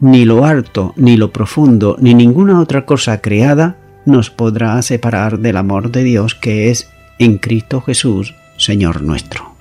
ni 0.00 0.24
lo 0.24 0.44
alto, 0.44 0.92
ni 0.96 1.16
lo 1.16 1.32
profundo, 1.32 1.96
ni 2.00 2.14
ninguna 2.14 2.60
otra 2.60 2.86
cosa 2.86 3.20
creada 3.20 3.76
nos 4.06 4.30
podrá 4.30 4.80
separar 4.82 5.38
del 5.38 5.56
amor 5.56 5.90
de 5.90 6.04
Dios 6.04 6.34
que 6.34 6.70
es 6.70 6.90
en 7.18 7.38
Cristo 7.38 7.80
Jesús, 7.80 8.34
Señor 8.56 9.02
nuestro. 9.02 9.54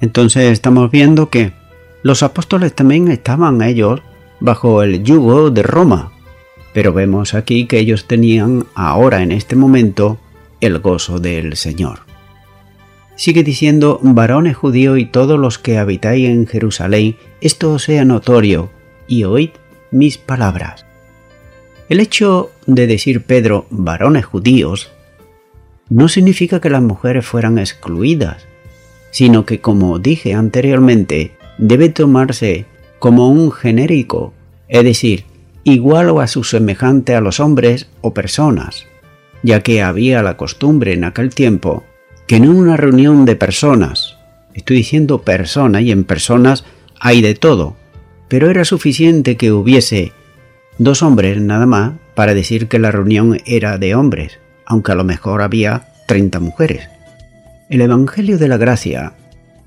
Entonces 0.00 0.52
estamos 0.52 0.90
viendo 0.90 1.30
que 1.30 1.52
los 2.02 2.22
apóstoles 2.22 2.74
también 2.74 3.08
estaban 3.08 3.62
ellos 3.62 4.00
bajo 4.40 4.82
el 4.82 5.02
yugo 5.02 5.50
de 5.50 5.62
Roma, 5.62 6.12
pero 6.72 6.92
vemos 6.92 7.34
aquí 7.34 7.66
que 7.66 7.78
ellos 7.78 8.06
tenían 8.06 8.66
ahora 8.74 9.22
en 9.22 9.32
este 9.32 9.56
momento 9.56 10.18
el 10.60 10.78
gozo 10.78 11.18
del 11.18 11.56
Señor. 11.56 12.00
Sigue 13.16 13.42
diciendo, 13.42 13.98
varones 14.02 14.56
judíos 14.56 14.98
y 14.98 15.06
todos 15.06 15.40
los 15.40 15.58
que 15.58 15.78
habitáis 15.78 16.28
en 16.28 16.46
Jerusalén, 16.46 17.16
esto 17.40 17.78
sea 17.80 18.04
notorio, 18.04 18.70
y 19.08 19.24
oíd 19.24 19.50
mis 19.90 20.18
palabras. 20.18 20.84
El 21.88 22.00
hecho 22.00 22.50
de 22.66 22.86
decir 22.86 23.22
Pedro 23.22 23.66
varones 23.70 24.26
judíos 24.26 24.90
no 25.88 26.08
significa 26.08 26.60
que 26.60 26.70
las 26.70 26.82
mujeres 26.82 27.24
fueran 27.24 27.58
excluidas, 27.58 28.46
sino 29.10 29.46
que, 29.46 29.60
como 29.60 29.98
dije 29.98 30.34
anteriormente, 30.34 31.32
debe 31.56 31.88
tomarse 31.88 32.66
como 32.98 33.30
un 33.30 33.50
genérico, 33.50 34.34
es 34.68 34.84
decir, 34.84 35.24
igual 35.64 36.10
o 36.10 36.20
a 36.20 36.26
su 36.26 36.44
semejante 36.44 37.14
a 37.14 37.20
los 37.20 37.40
hombres 37.40 37.88
o 38.02 38.12
personas, 38.12 38.86
ya 39.42 39.62
que 39.62 39.82
había 39.82 40.22
la 40.22 40.36
costumbre 40.36 40.92
en 40.92 41.04
aquel 41.04 41.34
tiempo 41.34 41.84
que 42.26 42.36
en 42.36 42.48
una 42.48 42.76
reunión 42.76 43.24
de 43.24 43.36
personas, 43.36 44.16
estoy 44.52 44.76
diciendo 44.76 45.22
persona 45.22 45.80
y 45.80 45.90
en 45.90 46.04
personas 46.04 46.64
hay 47.00 47.22
de 47.22 47.34
todo, 47.34 47.76
pero 48.28 48.50
era 48.50 48.64
suficiente 48.64 49.36
que 49.36 49.52
hubiese 49.52 50.12
dos 50.78 51.02
hombres 51.02 51.40
nada 51.40 51.66
más 51.66 51.92
para 52.14 52.34
decir 52.34 52.68
que 52.68 52.78
la 52.78 52.90
reunión 52.90 53.38
era 53.46 53.78
de 53.78 53.94
hombres, 53.94 54.38
aunque 54.66 54.92
a 54.92 54.94
lo 54.94 55.04
mejor 55.04 55.42
había 55.42 55.88
30 56.06 56.40
mujeres. 56.40 56.88
El 57.68 57.80
Evangelio 57.80 58.38
de 58.38 58.48
la 58.48 58.56
Gracia 58.56 59.14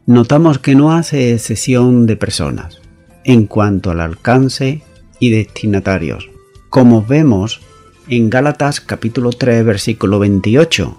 notamos 0.05 0.59
que 0.59 0.75
no 0.75 0.93
hace 0.93 1.33
excepción 1.33 2.05
de 2.05 2.15
personas 2.15 2.81
en 3.23 3.45
cuanto 3.45 3.91
al 3.91 4.01
alcance 4.01 4.81
y 5.19 5.29
destinatarios, 5.29 6.29
como 6.69 7.03
vemos 7.05 7.61
en 8.07 8.29
Gálatas 8.29 8.81
capítulo 8.81 9.29
3 9.29 9.63
versículo 9.63 10.17
28, 10.17 10.97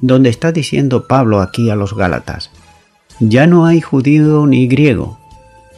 donde 0.00 0.30
está 0.30 0.50
diciendo 0.50 1.06
Pablo 1.06 1.40
aquí 1.40 1.70
a 1.70 1.76
los 1.76 1.94
Gálatas, 1.94 2.50
ya 3.20 3.46
no 3.46 3.66
hay 3.66 3.80
judío 3.80 4.46
ni 4.46 4.66
griego, 4.66 5.19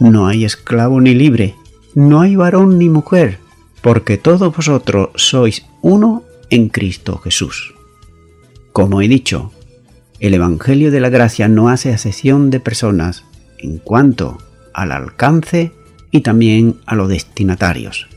no 0.02 0.26
hay 0.26 0.44
esclavo 0.44 1.00
ni 1.00 1.14
libre, 1.14 1.54
no 1.94 2.20
hay 2.20 2.36
varón 2.36 2.78
ni 2.78 2.88
mujer, 2.88 3.38
porque 3.80 4.18
todos 4.18 4.54
vosotros 4.54 5.10
sois 5.14 5.64
uno 5.80 6.24
en 6.50 6.68
Cristo 6.68 7.18
Jesús. 7.18 7.74
Como 8.72 9.00
he 9.00 9.08
dicho, 9.08 9.52
el 10.18 10.34
Evangelio 10.34 10.90
de 10.90 11.00
la 11.00 11.08
Gracia 11.08 11.48
no 11.48 11.68
hace 11.68 11.92
asesión 11.92 12.50
de 12.50 12.60
personas 12.60 13.24
en 13.58 13.78
cuanto 13.78 14.38
al 14.74 14.92
alcance 14.92 15.72
y 16.10 16.20
también 16.20 16.76
a 16.86 16.94
los 16.94 17.08
destinatarios. 17.08 18.08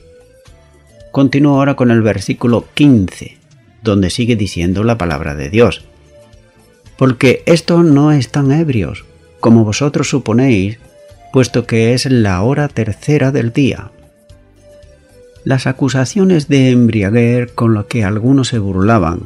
Continúo 1.12 1.58
ahora 1.58 1.76
con 1.76 1.92
el 1.92 2.02
versículo 2.02 2.66
15, 2.74 3.38
donde 3.84 4.10
sigue 4.10 4.36
diciendo 4.36 4.84
la 4.84 4.98
palabra 4.98 5.36
de 5.36 5.50
Dios. 5.50 5.86
Porque 6.98 7.44
estos 7.46 7.86
no 7.86 8.12
están 8.12 8.52
ebrios, 8.52 9.06
como 9.40 9.64
vosotros 9.64 10.10
suponéis, 10.10 10.80
puesto 11.36 11.68
que 11.68 11.94
es 11.94 12.06
la 12.06 12.42
hora 12.44 12.70
tercera 12.70 13.30
del 13.34 13.52
día. 13.52 13.92
Las 15.44 15.68
acusaciones 15.68 16.48
de 16.48 16.70
embriaguez 16.70 17.52
con 17.52 17.74
lo 17.74 17.90
que 17.90 18.06
algunos 18.06 18.48
se 18.48 18.58
burlaban, 18.58 19.24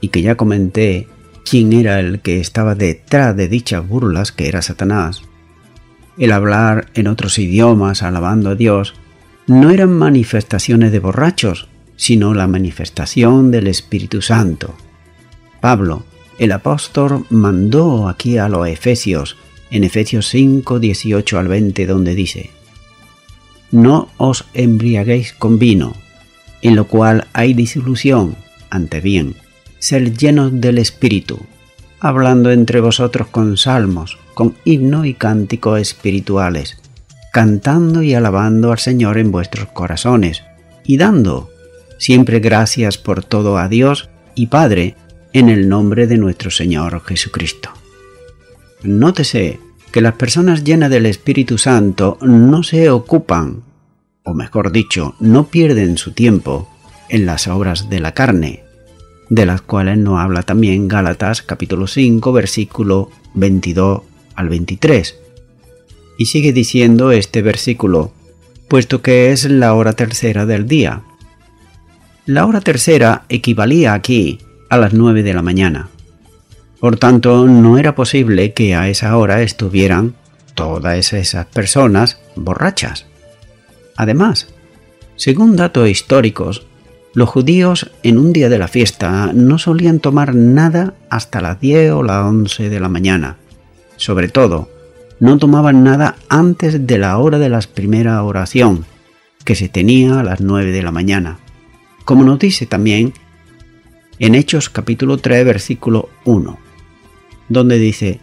y 0.00 0.10
que 0.10 0.22
ya 0.22 0.36
comenté 0.36 1.08
quién 1.44 1.72
era 1.72 1.98
el 1.98 2.20
que 2.20 2.38
estaba 2.38 2.76
detrás 2.76 3.36
de 3.36 3.48
dichas 3.48 3.88
burlas, 3.88 4.30
que 4.30 4.46
era 4.46 4.62
Satanás, 4.62 5.22
el 6.18 6.30
hablar 6.30 6.86
en 6.94 7.08
otros 7.08 7.36
idiomas 7.40 8.04
alabando 8.04 8.50
a 8.50 8.54
Dios, 8.54 8.94
no 9.48 9.72
eran 9.72 9.90
manifestaciones 9.90 10.92
de 10.92 11.00
borrachos, 11.00 11.66
sino 11.96 12.32
la 12.32 12.46
manifestación 12.46 13.50
del 13.50 13.66
Espíritu 13.66 14.22
Santo. 14.22 14.76
Pablo, 15.60 16.04
el 16.38 16.52
apóstol, 16.52 17.26
mandó 17.28 18.08
aquí 18.08 18.38
a 18.38 18.48
los 18.48 18.68
Efesios, 18.68 19.36
en 19.70 19.84
Efesios 19.84 20.28
5, 20.28 20.80
18 20.80 21.38
al 21.38 21.48
20, 21.48 21.86
donde 21.86 22.14
dice, 22.14 22.50
no 23.70 24.08
os 24.16 24.46
embriaguéis 24.52 25.32
con 25.32 25.58
vino, 25.58 25.94
en 26.62 26.76
lo 26.76 26.86
cual 26.86 27.28
hay 27.32 27.54
disolución, 27.54 28.36
ante 28.68 29.00
bien, 29.00 29.36
ser 29.78 30.16
llenos 30.16 30.60
del 30.60 30.78
Espíritu, 30.78 31.38
hablando 32.00 32.50
entre 32.50 32.80
vosotros 32.80 33.28
con 33.28 33.56
salmos, 33.56 34.18
con 34.34 34.56
himnos 34.64 35.06
y 35.06 35.14
cánticos 35.14 35.80
espirituales, 35.80 36.78
cantando 37.32 38.02
y 38.02 38.14
alabando 38.14 38.72
al 38.72 38.78
Señor 38.78 39.18
en 39.18 39.30
vuestros 39.30 39.68
corazones, 39.68 40.42
y 40.84 40.96
dando 40.96 41.50
siempre 41.98 42.40
gracias 42.40 42.98
por 42.98 43.22
todo 43.22 43.58
a 43.58 43.68
Dios 43.68 44.08
y 44.34 44.46
Padre, 44.46 44.96
en 45.32 45.48
el 45.48 45.68
nombre 45.68 46.06
de 46.06 46.16
nuestro 46.16 46.50
Señor 46.50 47.04
Jesucristo. 47.04 47.79
Nótese 48.82 49.60
que 49.92 50.00
las 50.00 50.14
personas 50.14 50.64
llenas 50.64 50.90
del 50.90 51.06
Espíritu 51.06 51.58
Santo 51.58 52.16
no 52.22 52.62
se 52.62 52.90
ocupan, 52.90 53.62
o 54.22 54.34
mejor 54.34 54.72
dicho, 54.72 55.14
no 55.20 55.48
pierden 55.48 55.98
su 55.98 56.12
tiempo 56.12 56.68
en 57.08 57.26
las 57.26 57.48
obras 57.48 57.90
de 57.90 58.00
la 58.00 58.14
carne, 58.14 58.62
de 59.28 59.46
las 59.46 59.60
cuales 59.60 59.98
nos 59.98 60.18
habla 60.20 60.42
también 60.44 60.88
Gálatas 60.88 61.42
capítulo 61.42 61.86
5 61.86 62.32
versículo 62.32 63.10
22 63.34 64.02
al 64.34 64.48
23. 64.48 65.16
Y 66.18 66.26
sigue 66.26 66.52
diciendo 66.52 67.12
este 67.12 67.42
versículo, 67.42 68.12
puesto 68.68 69.02
que 69.02 69.32
es 69.32 69.44
la 69.44 69.74
hora 69.74 69.92
tercera 69.92 70.46
del 70.46 70.66
día. 70.66 71.02
La 72.24 72.46
hora 72.46 72.60
tercera 72.60 73.24
equivalía 73.28 73.92
aquí 73.92 74.38
a 74.68 74.78
las 74.78 74.94
9 74.94 75.22
de 75.22 75.34
la 75.34 75.42
mañana. 75.42 75.88
Por 76.80 76.96
tanto, 76.96 77.46
no 77.46 77.76
era 77.76 77.94
posible 77.94 78.54
que 78.54 78.74
a 78.74 78.88
esa 78.88 79.14
hora 79.18 79.42
estuvieran 79.42 80.14
todas 80.54 81.12
esas 81.12 81.44
personas 81.44 82.18
borrachas. 82.36 83.04
Además, 83.96 84.48
según 85.16 85.56
datos 85.56 85.90
históricos, 85.90 86.66
los 87.12 87.28
judíos 87.28 87.90
en 88.02 88.16
un 88.16 88.32
día 88.32 88.48
de 88.48 88.58
la 88.58 88.66
fiesta 88.66 89.30
no 89.34 89.58
solían 89.58 90.00
tomar 90.00 90.34
nada 90.34 90.94
hasta 91.10 91.42
las 91.42 91.60
10 91.60 91.92
o 91.92 92.02
las 92.02 92.24
11 92.24 92.70
de 92.70 92.80
la 92.80 92.88
mañana. 92.88 93.36
Sobre 93.96 94.28
todo, 94.28 94.70
no 95.18 95.36
tomaban 95.36 95.84
nada 95.84 96.16
antes 96.30 96.86
de 96.86 96.96
la 96.96 97.18
hora 97.18 97.38
de 97.38 97.50
la 97.50 97.60
primera 97.60 98.22
oración, 98.22 98.86
que 99.44 99.54
se 99.54 99.68
tenía 99.68 100.18
a 100.18 100.22
las 100.22 100.40
9 100.40 100.72
de 100.72 100.82
la 100.82 100.92
mañana. 100.92 101.40
Como 102.06 102.24
nos 102.24 102.38
dice 102.38 102.64
también 102.64 103.12
en 104.18 104.34
Hechos 104.34 104.70
capítulo 104.70 105.18
3 105.18 105.44
versículo 105.44 106.08
1 106.24 106.69
donde 107.50 107.78
dice, 107.78 108.20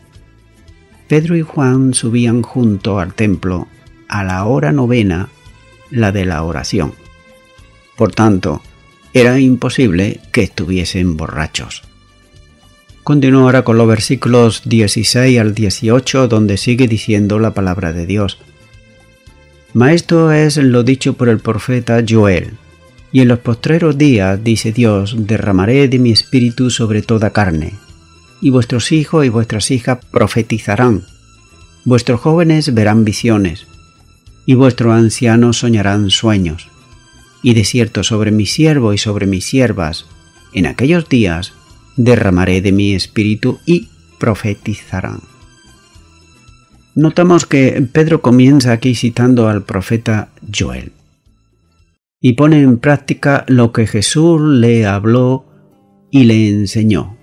Pedro 1.08 1.38
y 1.38 1.44
Juan 1.44 1.94
subían 1.94 2.42
junto 2.42 3.00
al 3.00 3.14
templo 3.14 3.68
a 4.08 4.24
la 4.24 4.46
hora 4.46 4.72
novena, 4.72 5.30
la 5.92 6.12
de 6.12 6.26
la 6.26 6.42
oración. 6.44 6.94
Por 7.96 8.14
tanto, 8.14 8.62
era 9.14 9.40
imposible 9.40 10.22
que 10.32 10.44
estuviesen 10.44 11.18
borrachos. 11.18 11.84
Continúo 13.04 13.44
ahora 13.44 13.64
con 13.64 13.78
los 13.78 13.88
versículos 13.88 14.64
16 14.66 15.40
al 15.40 15.54
18 15.54 16.28
donde 16.28 16.58
sigue 16.58 16.88
diciendo 16.88 17.40
la 17.40 17.54
palabra 17.54 17.94
de 17.94 18.06
Dios. 18.06 18.38
Maestro 19.74 20.32
es 20.32 20.58
lo 20.58 20.84
dicho 20.84 21.14
por 21.14 21.30
el 21.30 21.40
profeta 21.40 22.04
Joel. 22.08 22.54
Y 23.12 23.22
en 23.22 23.30
los 23.30 23.40
postreros 23.40 23.98
días, 23.98 24.44
dice 24.44 24.72
Dios, 24.74 25.16
derramaré 25.18 25.88
de 25.88 26.00
mi 26.00 26.12
espíritu 26.12 26.70
sobre 26.70 27.02
toda 27.02 27.32
carne, 27.32 27.74
y 28.42 28.50
vuestros 28.50 28.92
hijos 28.92 29.26
y 29.26 29.30
vuestras 29.30 29.72
hijas 29.72 30.00
profetizarán, 30.12 31.06
vuestros 31.86 32.20
jóvenes 32.20 32.74
verán 32.74 33.06
visiones, 33.06 33.68
y 34.46 34.56
vuestros 34.56 34.94
ancianos 34.94 35.58
soñarán 35.58 36.10
sueños. 36.10 36.70
Y 37.44 37.54
de 37.54 37.64
cierto 37.64 38.04
sobre 38.04 38.32
mi 38.32 38.46
siervo 38.46 38.94
y 38.94 38.98
sobre 38.98 39.28
mis 39.28 39.46
siervas, 39.46 40.06
en 40.54 40.66
aquellos 40.66 41.08
días 41.10 41.54
derramaré 41.98 42.62
de 42.62 42.72
mi 42.72 42.94
espíritu 42.94 43.60
y 43.66 43.90
profetizarán. 44.20 45.20
Notamos 46.96 47.46
que 47.46 47.88
Pedro 47.92 48.22
comienza 48.22 48.72
aquí 48.72 48.96
citando 48.96 49.50
al 49.50 49.64
profeta 49.64 50.30
Joel 50.52 50.94
y 52.20 52.34
pone 52.34 52.62
en 52.62 52.80
práctica 52.80 53.46
lo 53.48 53.72
que 53.72 53.86
Jesús 53.86 54.42
le 54.42 54.86
habló 54.86 55.46
y 56.10 56.24
le 56.24 56.50
enseñó, 56.50 57.17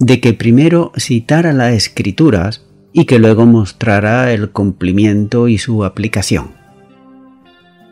de 0.00 0.20
que 0.20 0.32
primero 0.32 0.92
citara 0.96 1.52
las 1.52 1.72
escrituras 1.72 2.64
y 2.92 3.04
que 3.04 3.18
luego 3.18 3.46
mostrará 3.46 4.32
el 4.32 4.50
cumplimiento 4.50 5.48
y 5.48 5.58
su 5.58 5.84
aplicación. 5.84 6.52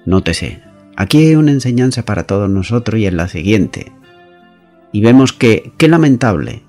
Nótese, 0.06 0.62
aquí 0.96 1.26
hay 1.26 1.34
una 1.36 1.52
enseñanza 1.52 2.04
para 2.04 2.24
todos 2.24 2.50
nosotros 2.50 3.00
y 3.00 3.06
es 3.06 3.12
la 3.12 3.28
siguiente. 3.28 3.92
Y 4.92 5.00
vemos 5.00 5.32
que, 5.32 5.72
qué 5.76 5.88
lamentable, 5.88 6.62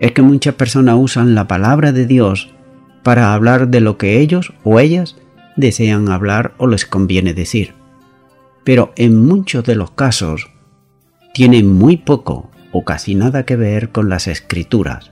es 0.00 0.12
que 0.12 0.22
muchas 0.22 0.54
personas 0.54 0.96
usan 0.98 1.34
la 1.34 1.48
palabra 1.48 1.92
de 1.92 2.06
Dios 2.06 2.50
para 3.02 3.34
hablar 3.34 3.68
de 3.68 3.80
lo 3.80 3.98
que 3.98 4.20
ellos 4.20 4.52
o 4.64 4.80
ellas 4.80 5.16
desean 5.56 6.08
hablar 6.08 6.54
o 6.58 6.66
les 6.66 6.86
conviene 6.86 7.34
decir 7.34 7.78
pero 8.68 8.92
en 8.96 9.24
muchos 9.24 9.64
de 9.64 9.74
los 9.74 9.92
casos 9.92 10.50
tiene 11.32 11.62
muy 11.62 11.96
poco 11.96 12.47
o 12.78 12.84
casi 12.84 13.16
nada 13.16 13.42
que 13.42 13.56
ver 13.56 13.88
con 13.88 14.08
las 14.08 14.28
escrituras. 14.28 15.10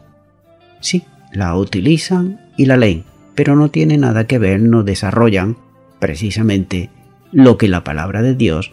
Sí, 0.79 1.03
la 1.33 1.57
utilizan 1.57 2.41
y 2.57 2.67
la 2.67 2.77
leen, 2.77 3.03
pero 3.35 3.57
no 3.57 3.71
tiene 3.71 3.99
nada 3.99 4.29
que 4.29 4.39
ver, 4.39 4.61
no 4.61 4.85
desarrollan 4.85 5.57
precisamente 5.99 6.91
lo 7.33 7.59
que 7.59 7.67
la 7.67 7.83
palabra 7.83 8.23
de 8.23 8.37
Dios 8.37 8.71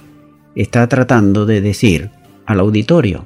está 0.54 0.88
tratando 0.90 1.48
de 1.48 1.60
decir 1.60 2.12
al 2.46 2.60
auditorio, 2.60 3.26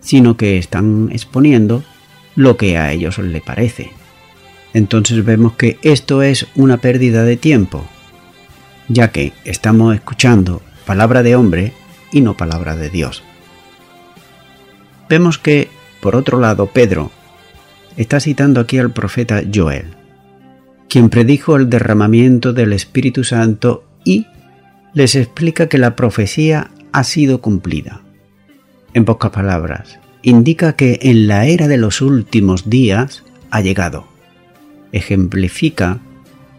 sino 0.00 0.36
que 0.36 0.58
están 0.58 1.10
exponiendo 1.12 1.84
lo 2.34 2.56
que 2.56 2.76
a 2.76 2.90
ellos 2.90 3.18
les 3.18 3.42
parece. 3.42 3.92
Entonces 4.74 5.24
vemos 5.24 5.52
que 5.52 5.78
esto 5.82 6.22
es 6.22 6.48
una 6.56 6.78
pérdida 6.78 7.22
de 7.22 7.36
tiempo, 7.36 7.86
ya 8.88 9.12
que 9.12 9.32
estamos 9.44 9.94
escuchando 9.94 10.60
palabra 10.86 11.22
de 11.22 11.36
hombre 11.36 11.72
y 12.10 12.20
no 12.20 12.36
palabra 12.36 12.74
de 12.74 12.90
Dios. 12.90 13.22
Vemos 15.08 15.38
que, 15.38 15.68
por 16.00 16.16
otro 16.16 16.38
lado, 16.38 16.66
Pedro 16.66 17.10
está 17.96 18.20
citando 18.20 18.60
aquí 18.60 18.78
al 18.78 18.92
profeta 18.92 19.42
Joel, 19.52 19.86
quien 20.88 21.08
predijo 21.08 21.56
el 21.56 21.68
derramamiento 21.68 22.52
del 22.52 22.72
Espíritu 22.72 23.24
Santo 23.24 23.84
y 24.04 24.26
les 24.94 25.14
explica 25.14 25.68
que 25.68 25.78
la 25.78 25.96
profecía 25.96 26.70
ha 26.92 27.04
sido 27.04 27.40
cumplida. 27.40 28.02
En 28.94 29.04
pocas 29.04 29.30
palabras, 29.30 29.98
indica 30.22 30.74
que 30.74 30.98
en 31.02 31.26
la 31.26 31.46
era 31.46 31.68
de 31.68 31.76
los 31.76 32.00
últimos 32.00 32.68
días 32.70 33.24
ha 33.50 33.60
llegado. 33.60 34.06
Ejemplifica 34.92 35.98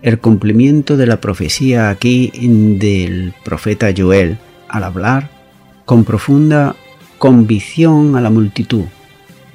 el 0.02 0.20
cumplimiento 0.20 0.98
de 0.98 1.08
la 1.08 1.20
profecía 1.20 1.90
aquí 1.90 2.32
del 2.80 3.34
profeta 3.44 3.90
Joel 3.96 4.38
al 4.68 4.84
hablar 4.84 5.30
con 5.86 6.06
profunda 6.06 6.76
convicción 7.19 8.15
a 8.15 8.21
la 8.21 8.29
multitud 8.29 8.86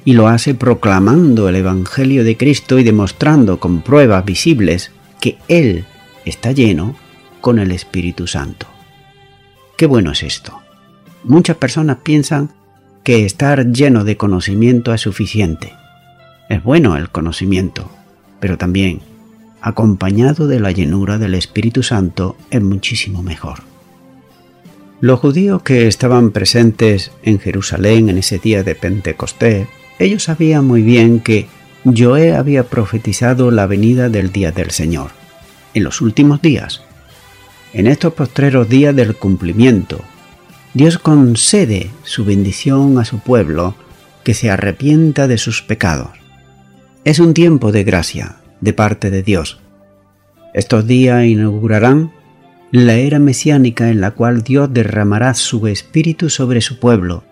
y 0.05 0.13
lo 0.13 0.27
hace 0.27 0.53
proclamando 0.53 1.49
el 1.49 1.55
Evangelio 1.55 2.23
de 2.23 2.37
Cristo 2.37 2.79
y 2.79 2.83
demostrando 2.83 3.59
con 3.59 3.81
pruebas 3.81 4.23
visibles 4.23 4.91
que 5.19 5.37
Él 5.47 5.85
está 6.23 6.51
lleno 6.51 6.95
con 7.41 7.59
el 7.59 7.71
Espíritu 7.71 8.27
Santo. 8.27 8.67
Qué 9.77 9.87
bueno 9.87 10.11
es 10.11 10.23
esto. 10.23 10.61
Muchas 11.23 11.57
personas 11.57 11.97
piensan 12.03 12.51
que 13.03 13.25
estar 13.25 13.71
lleno 13.71 14.03
de 14.03 14.15
conocimiento 14.15 14.93
es 14.93 15.01
suficiente. 15.01 15.73
Es 16.49 16.63
bueno 16.63 16.95
el 16.97 17.09
conocimiento, 17.09 17.89
pero 18.39 18.57
también 18.57 19.01
acompañado 19.59 20.47
de 20.47 20.59
la 20.59 20.71
llenura 20.71 21.17
del 21.17 21.33
Espíritu 21.33 21.81
Santo, 21.81 22.37
es 22.51 22.61
muchísimo 22.61 23.23
mejor. 23.23 23.74
Los 25.01 25.19
judíos 25.19 25.61
que 25.61 25.87
estaban 25.87 26.31
presentes 26.31 27.11
en 27.23 27.39
Jerusalén 27.39 28.09
en 28.09 28.17
ese 28.17 28.39
día 28.39 28.63
de 28.63 28.75
Pentecostés, 28.75 29.67
ellos 29.99 30.23
sabían 30.23 30.65
muy 30.65 30.81
bien 30.81 31.19
que 31.19 31.47
Joé 31.83 32.33
había 32.33 32.63
profetizado 32.63 33.51
la 33.51 33.67
venida 33.67 34.09
del 34.09 34.31
día 34.31 34.51
del 34.51 34.71
Señor, 34.71 35.11
en 35.73 35.83
los 35.83 36.01
últimos 36.01 36.41
días. 36.41 36.81
En 37.73 37.87
estos 37.87 38.13
postreros 38.13 38.69
días 38.69 38.95
del 38.95 39.15
cumplimiento, 39.15 40.01
Dios 40.73 40.97
concede 40.97 41.91
su 42.03 42.23
bendición 42.23 42.97
a 42.97 43.05
su 43.05 43.19
pueblo 43.19 43.75
que 44.23 44.33
se 44.33 44.49
arrepienta 44.49 45.27
de 45.27 45.37
sus 45.37 45.61
pecados. 45.61 46.11
Es 47.03 47.19
un 47.19 47.33
tiempo 47.33 47.71
de 47.73 47.83
gracia, 47.83 48.37
de 48.61 48.73
parte 48.73 49.11
de 49.11 49.23
Dios. 49.23 49.59
Estos 50.53 50.87
días 50.87 51.25
inaugurarán 51.25 52.13
la 52.71 52.95
era 52.95 53.19
mesiánica 53.19 53.89
en 53.89 54.01
la 54.01 54.11
cual 54.11 54.43
Dios 54.43 54.73
derramará 54.73 55.33
su 55.33 55.67
espíritu 55.67 56.29
sobre 56.29 56.61
su 56.61 56.79
pueblo. 56.79 57.23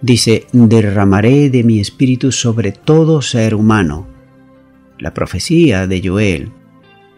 Dice, 0.00 0.46
derramaré 0.52 1.50
de 1.50 1.64
mi 1.64 1.80
espíritu 1.80 2.32
sobre 2.32 2.72
todo 2.72 3.22
ser 3.22 3.54
humano. 3.54 4.06
La 4.98 5.14
profecía 5.14 5.86
de 5.86 6.06
Joel, 6.06 6.50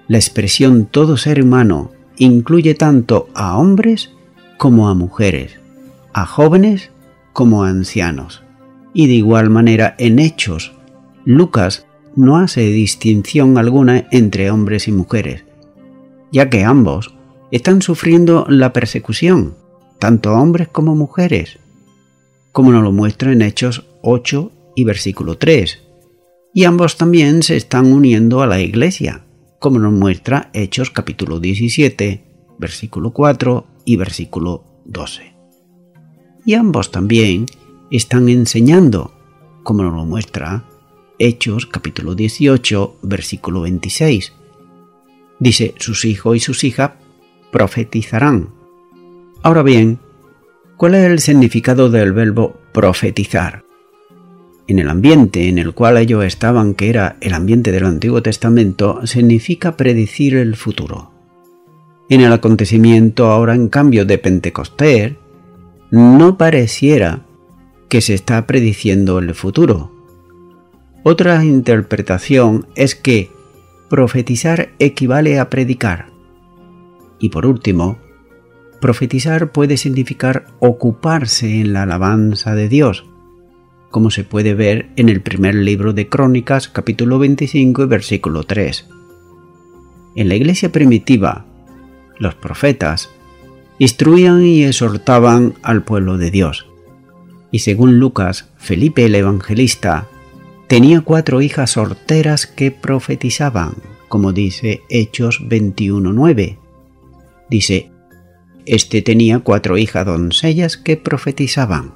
la 0.09 0.19
expresión 0.19 0.87
todo 0.87 1.17
ser 1.17 1.43
humano, 1.43 1.93
incluye 2.17 2.75
tanto 2.75 3.29
a 3.35 3.57
hombres 3.57 4.11
como 4.57 4.89
a 4.89 4.95
mujeres, 4.95 5.59
a 6.13 6.27
jóvenes 6.27 6.91
como 7.33 7.65
a 7.65 7.69
ancianos. 7.69 8.43
Y 8.93 9.07
de 9.07 9.15
igual 9.15 9.51
manera 9.51 9.95
en 9.99 10.19
Hechos, 10.19 10.73
Lucas 11.25 11.87
no 12.17 12.39
hace 12.39 12.63
distinción 12.63 13.57
alguna 13.57 14.09
entre 14.11 14.51
hombres 14.51 14.89
y 14.89 14.93
mujeres, 14.93 15.45
ya 16.33 16.51
que 16.51 16.65
ambos 16.65 17.15
están 17.51 17.83
sufriendo 17.83 18.47
la 18.49 18.73
persecución, 18.73 19.57
tanto 19.99 20.33
hombres 20.33 20.69
como 20.69 20.95
mujeres, 20.95 21.59
como 22.53 22.73
nos 22.73 22.83
lo 22.83 22.93
muestra 22.93 23.33
en 23.33 23.43
Hechos 23.43 23.87
8 24.03 24.53
y 24.77 24.85
versículo 24.85 25.37
3, 25.39 25.81
y 26.53 26.65
ambos 26.65 26.97
también 26.97 27.43
se 27.43 27.57
están 27.57 27.93
uniendo 27.93 28.43
a 28.43 28.47
la 28.47 28.61
iglesia, 28.61 29.25
como 29.59 29.79
nos 29.79 29.93
muestra 29.93 30.51
Hechos 30.53 30.91
capítulo 30.91 31.39
17, 31.39 32.25
versículo 32.59 33.13
4 33.13 33.67
y 33.85 33.97
versículo 33.97 34.65
12. 34.85 35.35
Y 36.45 36.55
ambos 36.55 36.91
también 36.91 37.47
están 37.91 38.29
enseñando, 38.29 39.13
como 39.63 39.83
nos 39.83 39.95
lo 39.95 40.05
muestra 40.05 40.65
Hechos 41.19 41.67
capítulo 41.67 42.15
18 42.15 42.97
versículo 43.03 43.61
26. 43.61 44.33
Dice, 45.39 45.75
sus 45.79 46.05
hijos 46.05 46.37
y 46.37 46.41
sus 46.41 46.65
hijas 46.65 46.93
profetizarán. 47.53 48.51
Ahora 49.43 49.63
bien, 49.63 49.99
¿cuál 50.77 50.95
es 50.95 51.05
el 51.05 51.19
significado 51.19 51.91
del 51.91 52.13
verbo 52.13 52.59
profetizar? 52.73 53.65
En 54.67 54.79
el 54.79 54.89
ambiente 54.89 55.49
en 55.49 55.59
el 55.59 55.75
cual 55.75 55.97
ellos 55.97 56.25
estaban, 56.25 56.75
que 56.75 56.91
era 56.91 57.17
el 57.21 57.35
ambiente 57.35 57.73
del 57.73 57.87
Antiguo 57.87 58.23
Testamento, 58.23 59.05
significa 59.07 59.77
predecir 59.77 60.37
el 60.37 60.57
futuro. 60.57 61.11
En 62.09 62.21
el 62.21 62.33
acontecimiento 62.33 63.27
ahora 63.31 63.55
en 63.55 63.69
cambio 63.69 64.05
de 64.05 64.19
Pentecostés, 64.19 65.15
no 65.91 66.39
pareciera 66.39 67.23
que 67.89 68.01
se 68.01 68.15
está 68.15 68.47
prediciendo 68.47 69.19
el 69.19 69.35
futuro, 69.35 69.91
otra 71.03 71.43
interpretación 71.45 72.67
es 72.75 72.95
que 72.95 73.31
profetizar 73.89 74.69
equivale 74.79 75.39
a 75.39 75.49
predicar. 75.49 76.10
Y 77.21 77.29
por 77.29 77.47
último, 77.47 77.99
profetizar 78.81 79.53
puede 79.53 79.77
significar 79.77 80.47
ocuparse 80.59 81.61
en 81.61 81.73
la 81.73 81.83
alabanza 81.83 82.55
de 82.55 82.69
Dios, 82.69 83.05
como 83.91 84.11
se 84.11 84.25
puede 84.25 84.55
ver 84.55 84.89
en 84.97 85.09
el 85.09 85.21
primer 85.21 85.55
libro 85.55 85.93
de 85.93 86.09
Crónicas 86.09 86.69
capítulo 86.69 87.19
25 87.19 87.83
y 87.83 87.87
versículo 87.87 88.45
3. 88.45 88.89
En 90.17 90.29
la 90.29 90.35
iglesia 90.35 90.73
primitiva, 90.73 91.45
los 92.19 92.35
profetas 92.35 93.11
instruían 93.79 94.45
y 94.45 94.65
exhortaban 94.65 95.55
al 95.63 95.85
pueblo 95.85 96.19
de 96.19 96.31
Dios. 96.31 96.67
Y 97.53 97.61
según 97.61 97.99
Lucas, 97.99 98.49
Felipe 98.57 99.05
el 99.05 99.15
Evangelista 99.15 100.09
Tenía 100.71 101.01
cuatro 101.01 101.41
hijas 101.41 101.73
sorteras 101.73 102.47
que 102.47 102.71
profetizaban, 102.71 103.75
como 104.07 104.33
dice 104.33 104.83
Hechos 104.89 105.41
21.9. 105.43 106.59
Dice, 107.51 107.91
Este 108.65 109.03
tenía 109.03 109.41
cuatro 109.41 109.77
hijas 109.77 110.07
doncellas 110.07 110.77
que 110.77 110.97
profetizaban. 110.97 111.95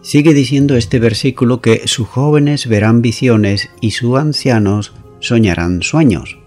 Sigue 0.00 0.32
diciendo 0.32 0.76
este 0.76 0.98
versículo 1.00 1.60
que 1.60 1.86
sus 1.86 2.08
jóvenes 2.08 2.66
verán 2.66 3.02
visiones 3.02 3.68
y 3.80 3.90
sus 3.90 4.18
ancianos 4.18 4.94
soñarán 5.20 5.82
sueños. 5.82 6.38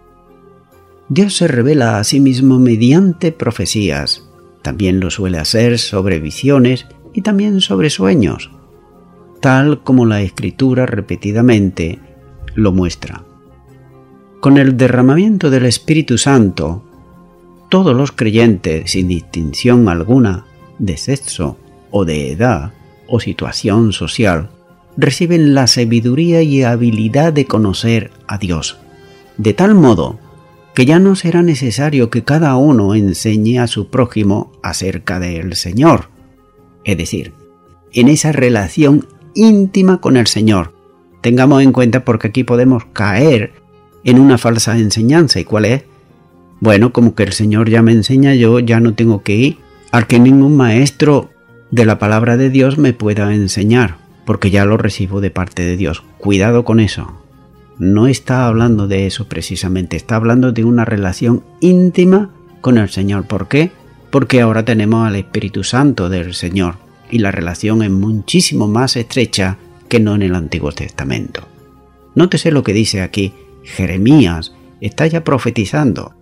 Dios 1.10 1.36
se 1.36 1.48
revela 1.48 2.00
a 2.00 2.04
sí 2.04 2.20
mismo 2.20 2.58
mediante 2.58 3.32
profecías. 3.32 4.28
También 4.62 5.00
lo 5.00 5.10
suele 5.10 5.38
hacer 5.38 5.78
sobre 5.78 6.20
visiones 6.20 6.88
y 7.14 7.22
también 7.22 7.60
sobre 7.62 7.90
sueños, 7.90 8.50
tal 9.42 9.84
como 9.84 10.06
la 10.06 10.22
escritura 10.22 10.86
repetidamente 10.86 12.00
lo 12.56 12.72
muestra. 12.72 13.26
Con 14.40 14.58
el 14.58 14.78
derramamiento 14.78 15.50
del 15.50 15.66
Espíritu 15.66 16.18
Santo, 16.18 16.84
todos 17.72 17.96
los 17.96 18.12
creyentes, 18.12 18.92
sin 18.92 19.08
distinción 19.08 19.88
alguna 19.88 20.46
de 20.78 20.98
sexo 20.98 21.58
o 21.90 22.04
de 22.04 22.34
edad 22.34 22.74
o 23.08 23.22
situación 23.22 23.94
social, 23.94 24.50
reciben 24.98 25.56
la 25.56 25.68
sabiduría 25.68 26.42
y 26.42 26.64
habilidad 26.64 27.32
de 27.32 27.46
conocer 27.46 28.12
a 28.28 28.38
Dios, 28.38 28.78
de 29.38 29.54
tal 29.54 29.74
modo 29.74 30.20
que 30.74 30.86
ya 30.86 31.00
no 31.00 31.16
será 31.16 31.44
necesario 31.44 32.10
que 32.10 32.26
cada 32.26 32.58
uno 32.58 32.94
enseñe 32.94 33.58
a 33.58 33.68
su 33.68 33.88
prójimo 33.88 34.52
acerca 34.62 35.22
del 35.22 35.56
Señor, 35.56 36.10
es 36.84 36.98
decir, 36.98 37.32
en 37.94 38.10
esa 38.10 38.34
relación 38.34 39.08
íntima 39.34 40.02
con 40.02 40.18
el 40.18 40.28
Señor. 40.28 40.74
Tengamos 41.22 41.64
en 41.64 41.72
cuenta 41.72 42.04
porque 42.04 42.28
aquí 42.28 42.44
podemos 42.44 42.84
caer 42.92 43.54
en 44.04 44.20
una 44.20 44.38
falsa 44.38 44.78
enseñanza. 44.78 45.40
¿Y 45.40 45.46
cuál 45.46 45.66
es? 45.66 45.84
Bueno, 46.62 46.94
como 46.94 47.16
que 47.16 47.24
el 47.24 47.34
Señor 47.34 47.70
ya 47.70 47.82
me 47.82 47.92
enseña, 47.92 48.36
yo 48.36 48.60
ya 48.60 48.80
no 48.80 48.94
tengo 48.94 49.24
que 49.24 49.36
ir 49.36 49.58
al 49.92 50.06
que 50.08 50.20
ningún 50.20 50.56
maestro 50.56 51.32
de 51.72 51.86
la 51.86 51.98
palabra 51.98 52.38
de 52.38 52.52
Dios 52.52 52.78
me 52.78 52.94
pueda 52.94 53.34
enseñar, 53.34 53.98
porque 54.26 54.52
ya 54.52 54.64
lo 54.64 54.78
recibo 54.78 55.22
de 55.22 55.32
parte 55.32 55.64
de 55.64 55.76
Dios. 55.76 56.04
Cuidado 56.20 56.64
con 56.64 56.80
eso. 56.80 57.18
No 57.80 58.06
está 58.06 58.46
hablando 58.46 58.88
de 58.88 59.08
eso 59.08 59.28
precisamente, 59.28 59.98
está 59.98 60.16
hablando 60.16 60.52
de 60.52 60.64
una 60.64 60.86
relación 60.86 61.44
íntima 61.62 62.30
con 62.62 62.78
el 62.78 62.90
Señor. 62.90 63.26
¿Por 63.26 63.48
qué? 63.48 63.72
Porque 64.12 64.40
ahora 64.40 64.64
tenemos 64.64 65.08
al 65.08 65.16
Espíritu 65.16 65.64
Santo 65.64 66.10
del 66.10 66.36
Señor 66.36 66.76
y 67.10 67.18
la 67.18 67.32
relación 67.32 67.82
es 67.82 67.90
muchísimo 67.90 68.68
más 68.68 68.98
estrecha 68.98 69.58
que 69.90 70.00
no 70.00 70.14
en 70.14 70.22
el 70.22 70.36
Antiguo 70.36 70.72
Testamento. 70.72 71.48
Nótese 72.14 72.52
lo 72.52 72.62
que 72.62 72.74
dice 72.74 73.02
aquí. 73.02 73.34
Jeremías 73.64 74.54
está 74.80 75.08
ya 75.08 75.24
profetizando. 75.24 76.21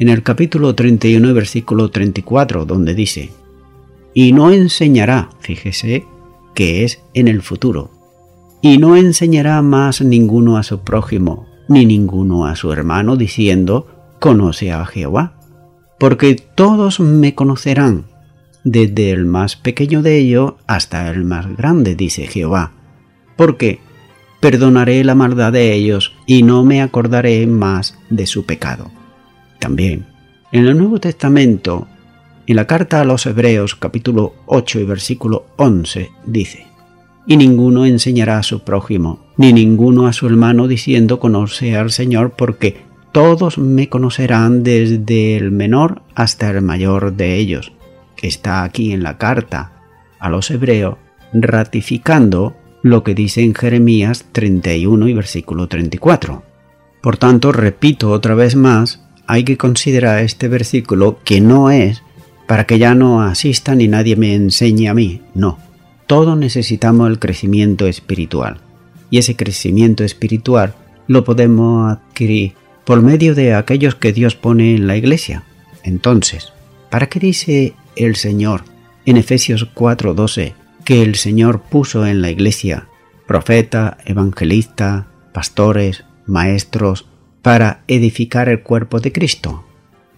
En 0.00 0.08
el 0.08 0.22
capítulo 0.22 0.74
31, 0.74 1.34
versículo 1.34 1.90
34, 1.90 2.64
donde 2.64 2.94
dice, 2.94 3.32
y 4.14 4.32
no 4.32 4.50
enseñará, 4.50 5.28
fíjese, 5.40 6.06
que 6.54 6.84
es 6.84 7.02
en 7.12 7.28
el 7.28 7.42
futuro, 7.42 7.90
y 8.62 8.78
no 8.78 8.96
enseñará 8.96 9.60
más 9.60 10.00
ninguno 10.00 10.56
a 10.56 10.62
su 10.62 10.80
prójimo, 10.80 11.48
ni 11.68 11.84
ninguno 11.84 12.46
a 12.46 12.56
su 12.56 12.72
hermano, 12.72 13.16
diciendo, 13.16 14.14
conoce 14.20 14.72
a 14.72 14.86
Jehová, 14.86 15.34
porque 15.98 16.34
todos 16.34 16.98
me 16.98 17.34
conocerán, 17.34 18.06
desde 18.64 19.10
el 19.10 19.26
más 19.26 19.56
pequeño 19.56 20.00
de 20.00 20.16
ellos 20.16 20.54
hasta 20.66 21.10
el 21.10 21.24
más 21.24 21.58
grande, 21.58 21.94
dice 21.94 22.26
Jehová, 22.26 22.72
porque 23.36 23.80
perdonaré 24.40 25.04
la 25.04 25.14
maldad 25.14 25.52
de 25.52 25.74
ellos 25.74 26.14
y 26.26 26.42
no 26.42 26.64
me 26.64 26.80
acordaré 26.80 27.46
más 27.46 27.98
de 28.08 28.26
su 28.26 28.46
pecado. 28.46 28.90
También, 29.60 30.06
en 30.50 30.66
el 30.66 30.76
Nuevo 30.76 30.98
Testamento, 30.98 31.86
en 32.48 32.56
la 32.56 32.66
carta 32.66 33.00
a 33.00 33.04
los 33.04 33.26
Hebreos 33.26 33.76
capítulo 33.76 34.34
8 34.46 34.80
y 34.80 34.84
versículo 34.84 35.46
11, 35.56 36.10
dice, 36.26 36.66
Y 37.26 37.36
ninguno 37.36 37.86
enseñará 37.86 38.38
a 38.38 38.42
su 38.42 38.64
prójimo, 38.64 39.26
ni 39.36 39.52
ninguno 39.52 40.08
a 40.08 40.12
su 40.12 40.26
hermano 40.26 40.66
diciendo 40.66 41.20
conoce 41.20 41.76
al 41.76 41.92
Señor, 41.92 42.32
porque 42.36 42.78
todos 43.12 43.58
me 43.58 43.88
conocerán 43.88 44.64
desde 44.64 45.36
el 45.36 45.52
menor 45.52 46.02
hasta 46.16 46.50
el 46.50 46.62
mayor 46.62 47.12
de 47.12 47.36
ellos 47.36 47.72
está 48.22 48.62
aquí 48.62 48.92
en 48.92 49.02
la 49.02 49.18
carta 49.18 49.72
a 50.18 50.28
los 50.28 50.50
hebreos, 50.50 50.96
ratificando 51.32 52.56
lo 52.82 53.02
que 53.02 53.14
dice 53.14 53.42
en 53.42 53.54
Jeremías 53.54 54.26
31 54.32 55.08
y 55.08 55.14
versículo 55.14 55.68
34. 55.68 56.42
Por 57.02 57.16
tanto, 57.16 57.52
repito 57.52 58.10
otra 58.10 58.34
vez 58.34 58.56
más, 58.56 59.06
hay 59.30 59.44
que 59.44 59.56
considerar 59.56 60.24
este 60.24 60.48
versículo 60.48 61.20
que 61.22 61.40
no 61.40 61.70
es 61.70 62.02
para 62.48 62.66
que 62.66 62.80
ya 62.80 62.96
no 62.96 63.22
asista 63.22 63.76
ni 63.76 63.86
nadie 63.86 64.16
me 64.16 64.34
enseñe 64.34 64.88
a 64.88 64.94
mí, 64.94 65.22
no. 65.34 65.56
Todos 66.08 66.36
necesitamos 66.36 67.08
el 67.08 67.20
crecimiento 67.20 67.86
espiritual. 67.86 68.60
Y 69.08 69.18
ese 69.18 69.36
crecimiento 69.36 70.02
espiritual 70.02 70.74
lo 71.06 71.22
podemos 71.22 71.92
adquirir 71.92 72.54
por 72.84 73.02
medio 73.02 73.36
de 73.36 73.54
aquellos 73.54 73.94
que 73.94 74.12
Dios 74.12 74.34
pone 74.34 74.74
en 74.74 74.88
la 74.88 74.96
iglesia. 74.96 75.44
Entonces, 75.84 76.52
¿para 76.90 77.08
qué 77.08 77.20
dice 77.20 77.74
el 77.94 78.16
Señor 78.16 78.64
en 79.06 79.16
Efesios 79.16 79.68
4:12 79.72 80.54
que 80.84 81.02
el 81.02 81.14
Señor 81.14 81.60
puso 81.60 82.04
en 82.04 82.20
la 82.20 82.30
iglesia 82.30 82.88
profeta, 83.28 83.96
evangelista, 84.06 85.06
pastores, 85.32 86.02
maestros, 86.26 87.06
para 87.42 87.82
edificar 87.88 88.48
el 88.48 88.62
cuerpo 88.62 89.00
de 89.00 89.12
Cristo. 89.12 89.64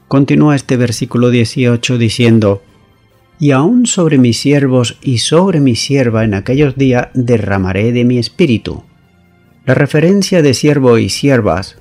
Continúa 0.08 0.56
este 0.56 0.76
versículo 0.76 1.30
18 1.30 1.98
diciendo, 1.98 2.62
Y 3.38 3.52
aún 3.52 3.86
sobre 3.86 4.18
mis 4.18 4.38
siervos 4.38 4.98
y 5.02 5.18
sobre 5.18 5.60
mi 5.60 5.76
sierva 5.76 6.24
en 6.24 6.34
aquellos 6.34 6.76
días 6.76 7.08
derramaré 7.14 7.92
de 7.92 8.04
mi 8.04 8.18
espíritu. 8.18 8.84
La 9.64 9.74
referencia 9.74 10.42
de 10.42 10.54
siervo 10.54 10.98
y 10.98 11.08
siervas, 11.08 11.78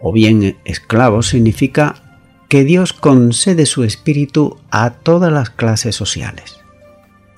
o 0.00 0.12
bien 0.12 0.56
esclavos, 0.64 1.28
significa 1.28 2.04
que 2.48 2.64
Dios 2.64 2.92
concede 2.92 3.66
su 3.66 3.82
espíritu 3.82 4.58
a 4.70 4.90
todas 4.90 5.32
las 5.32 5.50
clases 5.50 5.96
sociales. 5.96 6.60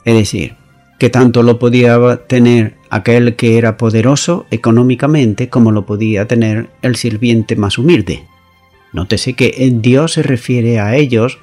Es 0.05 0.15
decir, 0.15 0.57
que 0.99 1.11
tanto 1.11 1.43
lo 1.43 1.59
podía 1.59 2.17
tener 2.27 2.75
aquel 2.91 3.37
que 3.37 3.59
era 3.59 3.77
poderoso 3.77 4.47
económicamente 4.51 5.49
como 5.49 5.73
lo 5.73 5.87
podía 5.87 6.27
tener 6.27 6.69
el 6.83 6.97
sirviente 6.97 7.57
más 7.57 7.79
humilde. 7.79 8.25
Nótese 8.93 9.35
que 9.35 9.73
Dios 9.75 10.15
se 10.15 10.23
refiere 10.23 10.81
a 10.81 10.97
ellos 10.97 11.39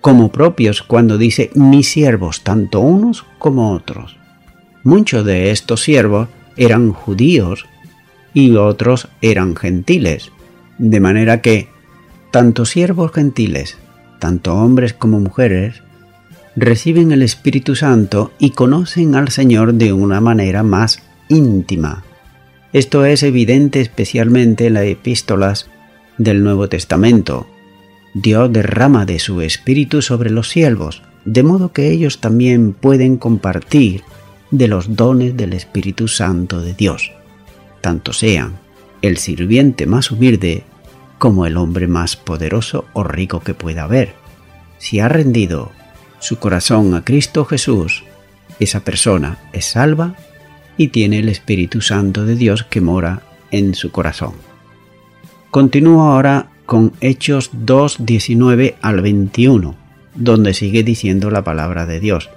como 0.00 0.30
propios 0.30 0.82
cuando 0.82 1.18
dice 1.18 1.50
mis 1.54 1.90
siervos, 1.90 2.44
tanto 2.44 2.80
unos 2.80 3.24
como 3.38 3.72
otros. 3.72 4.16
Muchos 4.84 5.24
de 5.24 5.50
estos 5.50 5.82
siervos 5.82 6.28
eran 6.56 6.92
judíos 6.92 7.66
y 8.32 8.54
otros 8.54 9.08
eran 9.20 9.56
gentiles, 9.56 10.30
de 10.78 11.00
manera 11.00 11.42
que 11.42 11.68
tanto 12.30 12.64
siervos 12.64 13.10
gentiles, 13.12 13.78
tanto 14.20 14.54
hombres 14.54 14.92
como 14.92 15.18
mujeres, 15.18 15.82
reciben 16.56 17.12
el 17.12 17.22
Espíritu 17.22 17.76
Santo 17.76 18.32
y 18.38 18.50
conocen 18.50 19.14
al 19.14 19.28
Señor 19.28 19.74
de 19.74 19.92
una 19.92 20.20
manera 20.20 20.62
más 20.62 21.02
íntima. 21.28 22.02
Esto 22.72 23.04
es 23.04 23.22
evidente 23.22 23.80
especialmente 23.80 24.66
en 24.66 24.74
las 24.74 24.84
epístolas 24.84 25.68
del 26.18 26.42
Nuevo 26.42 26.68
Testamento. 26.68 27.46
Dios 28.14 28.50
derrama 28.52 29.04
de 29.04 29.18
su 29.18 29.42
Espíritu 29.42 30.00
sobre 30.00 30.30
los 30.30 30.48
siervos, 30.48 31.02
de 31.26 31.42
modo 31.42 31.72
que 31.72 31.90
ellos 31.90 32.20
también 32.20 32.72
pueden 32.72 33.18
compartir 33.18 34.02
de 34.50 34.68
los 34.68 34.96
dones 34.96 35.36
del 35.36 35.52
Espíritu 35.52 36.08
Santo 36.08 36.62
de 36.62 36.72
Dios, 36.72 37.12
tanto 37.82 38.12
sean 38.12 38.58
el 39.02 39.18
sirviente 39.18 39.86
más 39.86 40.10
humilde 40.10 40.64
como 41.18 41.46
el 41.46 41.56
hombre 41.56 41.86
más 41.86 42.16
poderoso 42.16 42.86
o 42.92 43.04
rico 43.04 43.40
que 43.40 43.54
pueda 43.54 43.84
haber. 43.84 44.14
Si 44.78 45.00
ha 45.00 45.08
rendido 45.08 45.72
su 46.26 46.38
corazón 46.38 46.94
a 46.94 47.04
Cristo 47.04 47.44
Jesús, 47.44 48.04
esa 48.58 48.80
persona 48.80 49.38
es 49.52 49.66
salva 49.66 50.14
y 50.76 50.88
tiene 50.88 51.20
el 51.20 51.28
Espíritu 51.28 51.80
Santo 51.80 52.24
de 52.24 52.34
Dios 52.34 52.64
que 52.64 52.80
mora 52.80 53.22
en 53.50 53.74
su 53.74 53.90
corazón. 53.90 54.34
Continúo 55.50 56.02
ahora 56.02 56.48
con 56.66 56.92
Hechos 57.00 57.50
2, 57.52 57.98
19 58.00 58.76
al 58.82 59.00
21, 59.00 59.76
donde 60.14 60.54
sigue 60.54 60.82
diciendo 60.82 61.30
la 61.30 61.44
palabra 61.44 61.86
de 61.86 62.00
Dios. 62.00 62.28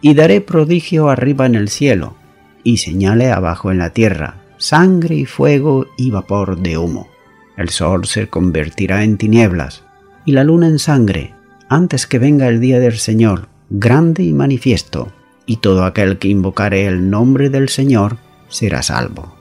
Y 0.00 0.14
daré 0.14 0.40
prodigio 0.40 1.08
arriba 1.08 1.46
en 1.46 1.54
el 1.54 1.68
cielo, 1.68 2.16
y 2.64 2.78
señale 2.78 3.30
abajo 3.30 3.70
en 3.70 3.78
la 3.78 3.90
tierra, 3.90 4.42
sangre 4.58 5.14
y 5.14 5.26
fuego 5.26 5.86
y 5.96 6.10
vapor 6.10 6.58
de 6.58 6.76
humo 6.76 7.08
el 7.56 7.70
sol 7.70 8.04
se 8.04 8.28
convertirá 8.28 9.02
en 9.02 9.16
tinieblas 9.16 9.82
y 10.24 10.32
la 10.32 10.44
luna 10.44 10.68
en 10.68 10.78
sangre 10.78 11.34
antes 11.68 12.06
que 12.06 12.18
venga 12.18 12.48
el 12.48 12.60
día 12.60 12.80
del 12.80 12.96
Señor, 12.98 13.48
grande 13.70 14.22
y 14.22 14.32
manifiesto, 14.32 15.12
y 15.46 15.56
todo 15.56 15.84
aquel 15.84 16.18
que 16.18 16.28
invocare 16.28 16.86
el 16.86 17.10
nombre 17.10 17.50
del 17.50 17.68
Señor 17.68 18.18
será 18.48 18.82
salvo. 18.82 19.36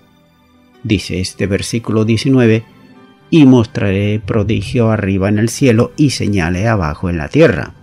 Dice 0.83 1.19
este 1.19 1.47
versículo 1.47 2.05
19 2.05 2.63
y 3.29 3.45
mostraré 3.45 4.21
prodigio 4.23 4.91
arriba 4.91 5.29
en 5.29 5.39
el 5.39 5.49
cielo 5.49 5.91
y 5.97 6.11
señale 6.11 6.67
abajo 6.67 7.09
en 7.09 7.17
la 7.17 7.27
tierra. 7.27 7.73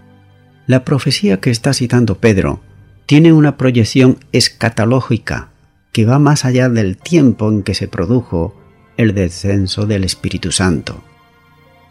La 0.66 0.84
profecía 0.84 1.40
que 1.40 1.50
está 1.50 1.74
citando 1.74 2.18
Pedro 2.18 2.60
tiene 3.06 3.32
una 3.32 3.56
proyección 3.56 4.18
escatológica 4.30 5.48
que 5.90 6.04
va 6.04 6.18
más 6.18 6.44
allá 6.44 6.68
del 6.68 6.96
tiempo 6.96 7.48
en 7.48 7.62
que 7.62 7.74
se 7.74 7.88
produjo 7.88 8.56
el 8.96 9.14
descenso 9.14 9.86
del 9.86 10.04
Espíritu 10.04 10.52
Santo. 10.52 11.02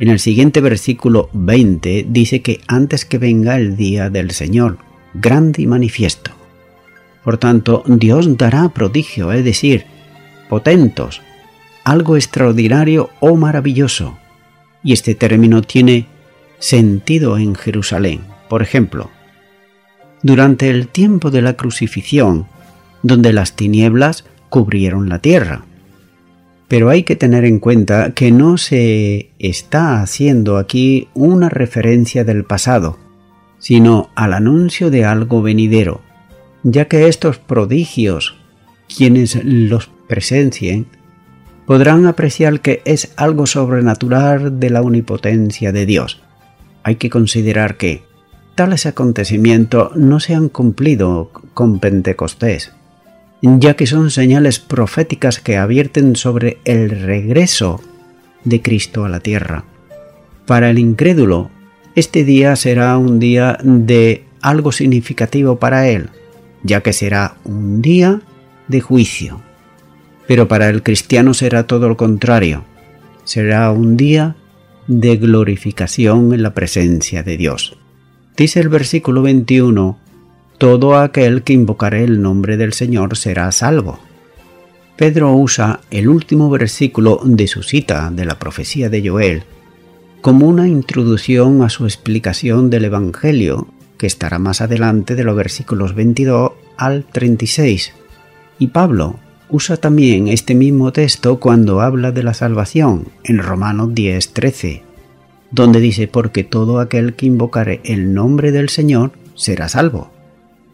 En 0.02 0.10
el 0.10 0.18
siguiente 0.18 0.62
versículo 0.62 1.30
20 1.34 2.08
dice 2.10 2.42
que 2.42 2.60
antes 2.66 3.06
que 3.06 3.20
venga 3.20 3.56
el 3.56 3.78
día 3.78 4.10
del 4.10 4.32
Señor, 4.32 4.80
grande 5.14 5.62
y 5.62 5.68
manifiesto. 5.68 6.32
Por 7.24 7.38
tanto, 7.38 7.84
Dios 7.86 8.36
dará 8.36 8.70
prodigio, 8.70 9.32
es 9.32 9.46
decir, 9.46 9.86
potentos, 10.50 11.22
algo 11.84 12.16
extraordinario 12.16 13.12
o 13.20 13.36
maravilloso. 13.36 14.18
Y 14.84 14.94
este 14.94 15.14
término 15.14 15.62
tiene 15.62 16.08
sentido 16.58 17.38
en 17.38 17.54
Jerusalén. 17.54 18.22
Por 18.50 18.64
ejemplo, 18.64 19.12
durante 20.24 20.72
el 20.72 20.88
tiempo 20.88 21.30
de 21.30 21.44
la 21.44 21.54
crucifixión, 21.54 22.48
donde 23.04 23.34
las 23.34 23.56
tinieblas 23.56 24.26
cubrieron 24.50 25.10
la 25.10 25.20
tierra. 25.20 25.64
Pero 26.72 26.88
hay 26.88 27.04
que 27.04 27.18
tener 27.18 27.44
en 27.44 27.60
cuenta 27.60 28.14
que 28.14 28.32
no 28.32 28.58
se 28.58 29.32
está 29.40 30.02
haciendo 30.02 30.56
aquí 30.56 31.10
una 31.14 31.50
referencia 31.50 32.24
del 32.24 32.46
pasado, 32.46 32.98
sino 33.60 34.10
al 34.16 34.32
anuncio 34.32 34.90
de 34.90 35.04
algo 35.04 35.42
venidero, 35.42 36.00
ya 36.64 36.86
que 36.86 37.10
estos 37.10 37.40
prodigios, 37.40 38.38
quienes 38.88 39.44
los 39.44 39.90
presencien, 40.08 40.88
podrán 41.66 42.06
apreciar 42.06 42.62
que 42.62 42.82
es 42.86 43.12
algo 43.18 43.48
sobrenatural 43.48 44.62
de 44.62 44.70
la 44.70 44.82
omnipotencia 44.82 45.74
de 45.74 45.86
Dios. 45.86 46.22
Hay 46.84 46.96
que 46.96 47.10
considerar 47.10 47.76
que 47.76 48.04
tales 48.56 48.86
acontecimientos 48.86 49.94
no 49.98 50.22
se 50.22 50.36
han 50.36 50.48
cumplido 50.48 51.32
con 51.54 51.82
Pentecostés, 51.82 52.72
ya 53.42 53.76
que 53.76 53.88
son 53.88 54.12
señales 54.12 54.60
proféticas 54.60 55.40
que 55.40 55.58
advierten 55.58 56.16
sobre 56.16 56.60
el 56.66 56.90
regreso 56.90 57.82
de 58.44 58.62
Cristo 58.62 59.06
a 59.06 59.10
la 59.10 59.20
tierra. 59.20 59.66
Para 60.46 60.70
el 60.70 60.80
incrédulo, 60.80 61.50
este 61.96 62.24
día 62.24 62.56
será 62.56 62.98
un 62.98 63.20
día 63.20 63.58
de 63.64 64.26
algo 64.42 64.72
significativo 64.72 65.58
para 65.58 65.90
él, 65.90 66.10
ya 66.64 66.82
que 66.82 66.94
será 66.94 67.36
un 67.44 67.82
día 67.82 68.22
de 68.68 68.82
juicio. 68.82 69.42
Pero 70.28 70.48
para 70.48 70.70
el 70.70 70.84
cristiano 70.84 71.34
será 71.34 71.68
todo 71.68 71.90
lo 71.90 71.98
contrario, 71.98 72.64
será 73.24 73.72
un 73.72 73.98
día 73.98 74.36
de 74.88 75.18
glorificación 75.18 76.34
en 76.34 76.44
la 76.44 76.54
presencia 76.54 77.24
de 77.24 77.38
Dios. 77.38 77.78
Dice 78.38 78.60
el 78.60 78.70
versículo 78.70 79.22
21, 79.22 80.00
Todo 80.62 80.96
aquel 80.96 81.42
que 81.42 81.54
invocare 81.54 82.04
el 82.04 82.22
nombre 82.22 82.56
del 82.56 82.74
Señor 82.74 83.18
será 83.18 83.52
salvo. 83.52 83.98
Pedro 84.96 85.34
usa 85.34 85.80
el 85.90 86.08
último 86.08 86.52
versículo 86.52 87.20
de 87.24 87.48
su 87.48 87.64
cita 87.64 88.12
de 88.12 88.26
la 88.26 88.38
profecía 88.38 88.88
de 88.88 89.10
Joel 89.10 89.42
como 90.22 90.48
una 90.48 90.68
introducción 90.68 91.64
a 91.64 91.70
su 91.70 91.86
explicación 91.86 92.70
del 92.70 92.86
Evangelio, 92.86 93.70
que 93.98 94.06
estará 94.06 94.38
más 94.38 94.62
adelante 94.62 95.16
de 95.16 95.24
los 95.24 95.36
versículos 95.36 95.96
22 95.96 96.52
al 96.78 97.06
36. 97.06 97.94
Y 98.60 98.68
Pablo 98.68 99.16
usa 99.50 99.78
también 99.78 100.28
este 100.28 100.54
mismo 100.54 100.94
texto 100.94 101.40
cuando 101.40 101.82
habla 101.82 102.12
de 102.12 102.22
la 102.22 102.36
salvación 102.36 103.08
en 103.24 103.40
Romanos 103.40 103.96
10:13, 103.96 104.84
donde 105.50 105.80
dice, 105.80 106.08
porque 106.08 106.44
todo 106.44 106.80
aquel 106.80 107.16
que 107.16 107.26
invocare 107.26 107.82
el 107.84 108.14
nombre 108.14 108.52
del 108.52 108.70
Señor 108.70 109.12
será 109.34 109.68
salvo. 109.68 110.21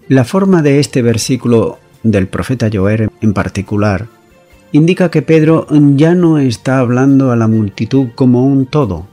La 0.09 0.23
forma 0.23 0.61
de 0.61 0.79
este 0.79 1.01
versículo 1.01 1.79
del 2.01 2.29
profeta 2.29 2.69
Joel 2.71 3.09
en 3.19 3.33
particular 3.33 4.07
indica 4.71 5.11
que 5.11 5.21
Pedro 5.21 5.67
ya 5.69 6.15
no 6.15 6.37
está 6.37 6.79
hablando 6.79 7.31
a 7.31 7.35
la 7.35 7.49
multitud 7.49 8.07
como 8.15 8.45
un 8.45 8.67
todo, 8.67 9.05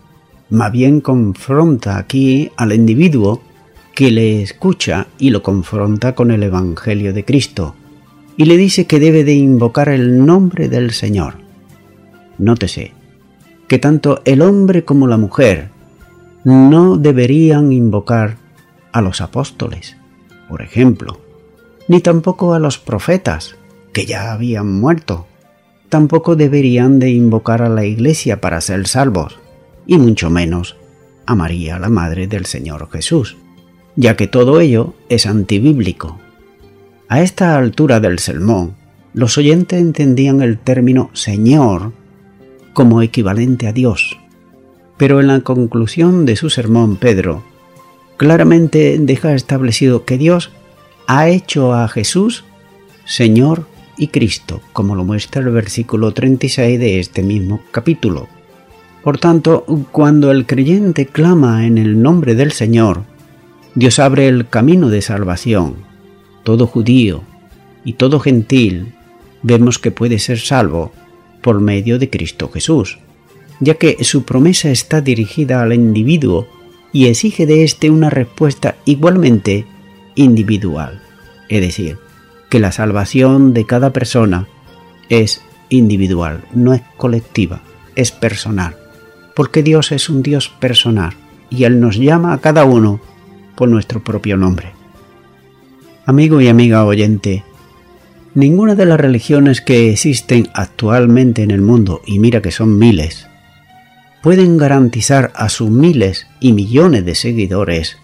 más 0.50 0.70
bien 0.70 1.00
confronta 1.00 1.98
aquí 1.98 2.52
al 2.56 2.72
individuo 2.72 3.42
que 3.92 4.12
le 4.12 4.40
escucha 4.42 5.08
y 5.18 5.30
lo 5.30 5.42
confronta 5.42 6.14
con 6.14 6.30
el 6.30 6.44
Evangelio 6.44 7.12
de 7.12 7.24
Cristo, 7.24 7.74
y 8.36 8.44
le 8.44 8.56
dice 8.56 8.86
que 8.86 9.00
debe 9.00 9.24
de 9.24 9.34
invocar 9.34 9.88
el 9.88 10.24
nombre 10.24 10.68
del 10.68 10.92
Señor. 10.92 11.34
Nótese 12.38 12.92
que 13.66 13.80
tanto 13.80 14.22
el 14.24 14.42
hombre 14.42 14.84
como 14.84 15.08
la 15.08 15.16
mujer 15.16 15.70
no 16.44 16.98
deberían 16.98 17.72
invocar 17.72 18.36
a 18.92 19.00
los 19.00 19.20
apóstoles, 19.20 19.96
por 20.48 20.62
ejemplo, 20.62 21.20
ni 21.88 22.00
tampoco 22.00 22.54
a 22.54 22.58
los 22.58 22.78
profetas, 22.78 23.56
que 23.92 24.06
ya 24.06 24.32
habían 24.32 24.80
muerto. 24.80 25.26
Tampoco 25.88 26.34
deberían 26.36 26.98
de 26.98 27.10
invocar 27.10 27.62
a 27.62 27.68
la 27.68 27.84
iglesia 27.84 28.40
para 28.40 28.60
ser 28.60 28.86
salvos, 28.86 29.38
y 29.86 29.98
mucho 29.98 30.30
menos 30.30 30.76
a 31.26 31.34
María, 31.34 31.78
la 31.78 31.88
Madre 31.88 32.26
del 32.26 32.46
Señor 32.46 32.88
Jesús, 32.90 33.36
ya 33.96 34.16
que 34.16 34.26
todo 34.26 34.60
ello 34.60 34.94
es 35.08 35.26
antibíblico. 35.26 36.18
A 37.08 37.22
esta 37.22 37.56
altura 37.56 38.00
del 38.00 38.18
sermón, 38.18 38.74
los 39.12 39.38
oyentes 39.38 39.80
entendían 39.80 40.42
el 40.42 40.58
término 40.58 41.10
Señor 41.12 41.92
como 42.72 43.02
equivalente 43.02 43.68
a 43.68 43.72
Dios, 43.72 44.18
pero 44.96 45.20
en 45.20 45.28
la 45.28 45.40
conclusión 45.40 46.26
de 46.26 46.34
su 46.34 46.50
sermón 46.50 46.96
Pedro 46.96 47.44
claramente 48.16 48.96
deja 48.98 49.34
establecido 49.34 50.04
que 50.04 50.18
Dios 50.18 50.50
ha 51.06 51.28
hecho 51.28 51.74
a 51.74 51.88
Jesús 51.88 52.44
Señor 53.04 53.66
y 53.96 54.08
Cristo, 54.08 54.60
como 54.72 54.94
lo 54.94 55.04
muestra 55.04 55.42
el 55.42 55.50
versículo 55.50 56.12
36 56.12 56.78
de 56.78 57.00
este 57.00 57.22
mismo 57.22 57.60
capítulo. 57.70 58.28
Por 59.02 59.18
tanto, 59.18 59.64
cuando 59.92 60.30
el 60.30 60.46
creyente 60.46 61.06
clama 61.06 61.66
en 61.66 61.76
el 61.76 62.00
nombre 62.00 62.34
del 62.34 62.52
Señor, 62.52 63.02
Dios 63.74 63.98
abre 63.98 64.28
el 64.28 64.48
camino 64.48 64.88
de 64.88 65.02
salvación. 65.02 65.76
Todo 66.42 66.66
judío 66.66 67.22
y 67.84 67.94
todo 67.94 68.20
gentil 68.20 68.94
vemos 69.42 69.78
que 69.78 69.90
puede 69.90 70.18
ser 70.18 70.38
salvo 70.38 70.92
por 71.42 71.60
medio 71.60 71.98
de 71.98 72.08
Cristo 72.08 72.50
Jesús, 72.50 72.98
ya 73.60 73.74
que 73.74 74.02
su 74.02 74.24
promesa 74.24 74.70
está 74.70 75.02
dirigida 75.02 75.62
al 75.62 75.74
individuo 75.74 76.48
y 76.94 77.08
exige 77.08 77.44
de 77.44 77.64
éste 77.64 77.90
una 77.90 78.08
respuesta 78.08 78.76
igualmente 78.86 79.66
individual, 80.14 81.02
es 81.50 81.60
decir, 81.60 81.98
que 82.48 82.60
la 82.60 82.72
salvación 82.72 83.52
de 83.52 83.66
cada 83.66 83.92
persona 83.92 84.48
es 85.10 85.42
individual, 85.68 86.44
no 86.54 86.72
es 86.72 86.80
colectiva, 86.96 87.60
es 87.94 88.10
personal 88.12 88.76
porque 89.34 89.62
Dios 89.62 89.92
es 89.92 90.08
un 90.08 90.22
Dios 90.22 90.48
personal 90.48 91.12
y 91.50 91.64
Él 91.64 91.80
nos 91.80 91.96
llama 91.96 92.32
a 92.32 92.38
cada 92.38 92.64
uno 92.64 93.00
por 93.56 93.68
nuestro 93.68 94.02
propio 94.02 94.36
nombre. 94.36 94.72
Amigo 96.06 96.40
y 96.40 96.48
amiga 96.48 96.84
oyente, 96.84 97.44
ninguna 98.34 98.74
de 98.74 98.86
las 98.86 99.00
religiones 99.00 99.60
que 99.60 99.90
existen 99.90 100.48
actualmente 100.54 101.42
en 101.42 101.50
el 101.50 101.62
mundo, 101.62 102.02
y 102.04 102.18
mira 102.18 102.42
que 102.42 102.50
son 102.50 102.78
miles, 102.78 103.26
pueden 104.24 104.56
garantizar 104.56 105.32
a 105.34 105.50
sus 105.50 105.68
miles 105.68 106.26
y 106.40 106.54
millones 106.54 107.04
de 107.04 107.14
seguidores 107.14 107.98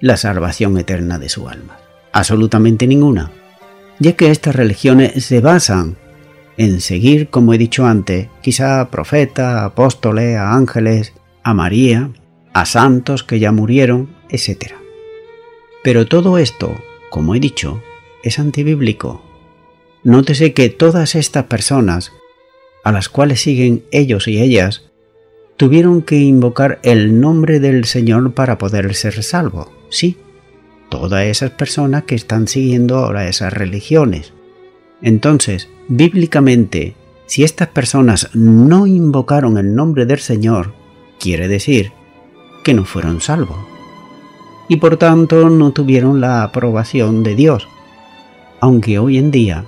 la 0.00 0.16
salvación 0.16 0.78
eterna 0.78 1.18
de 1.18 1.28
su 1.28 1.46
alma. 1.46 1.76
Absolutamente 2.10 2.86
ninguna, 2.86 3.32
ya 3.98 4.14
que 4.14 4.30
estas 4.30 4.56
religiones 4.56 5.26
se 5.26 5.42
basan 5.42 5.98
en 6.56 6.80
seguir, 6.80 7.28
como 7.28 7.52
he 7.52 7.58
dicho 7.58 7.84
antes, 7.84 8.28
quizá 8.40 8.80
a 8.80 8.90
profetas, 8.90 9.62
apóstoles, 9.62 10.38
a 10.38 10.54
ángeles, 10.54 11.12
a 11.42 11.52
María, 11.52 12.12
a 12.54 12.64
santos 12.64 13.22
que 13.22 13.38
ya 13.38 13.52
murieron, 13.52 14.16
etc. 14.30 14.72
Pero 15.84 16.06
todo 16.06 16.38
esto, 16.38 16.74
como 17.10 17.34
he 17.34 17.40
dicho, 17.40 17.82
es 18.22 18.38
antibíblico. 18.38 19.22
Nótese 20.02 20.54
que 20.54 20.70
todas 20.70 21.14
estas 21.14 21.44
personas, 21.44 22.10
a 22.84 22.90
las 22.90 23.10
cuales 23.10 23.42
siguen 23.42 23.84
ellos 23.92 24.28
y 24.28 24.40
ellas, 24.40 24.88
tuvieron 25.58 26.02
que 26.02 26.20
invocar 26.20 26.78
el 26.84 27.20
nombre 27.20 27.58
del 27.58 27.84
Señor 27.84 28.32
para 28.32 28.58
poder 28.58 28.94
ser 28.94 29.22
salvo. 29.24 29.72
Sí, 29.90 30.16
todas 30.88 31.24
esas 31.24 31.50
personas 31.50 32.04
que 32.04 32.14
están 32.14 32.46
siguiendo 32.46 32.96
ahora 32.96 33.28
esas 33.28 33.52
religiones. 33.52 34.32
Entonces, 35.02 35.68
bíblicamente, 35.88 36.94
si 37.26 37.42
estas 37.42 37.68
personas 37.68 38.30
no 38.34 38.86
invocaron 38.86 39.58
el 39.58 39.74
nombre 39.74 40.06
del 40.06 40.20
Señor, 40.20 40.72
quiere 41.18 41.48
decir 41.48 41.92
que 42.62 42.72
no 42.72 42.84
fueron 42.84 43.20
salvos. 43.20 43.58
Y 44.68 44.76
por 44.76 44.96
tanto 44.96 45.50
no 45.50 45.72
tuvieron 45.72 46.20
la 46.20 46.44
aprobación 46.44 47.24
de 47.24 47.34
Dios, 47.34 47.66
aunque 48.60 49.00
hoy 49.00 49.18
en 49.18 49.32
día 49.32 49.64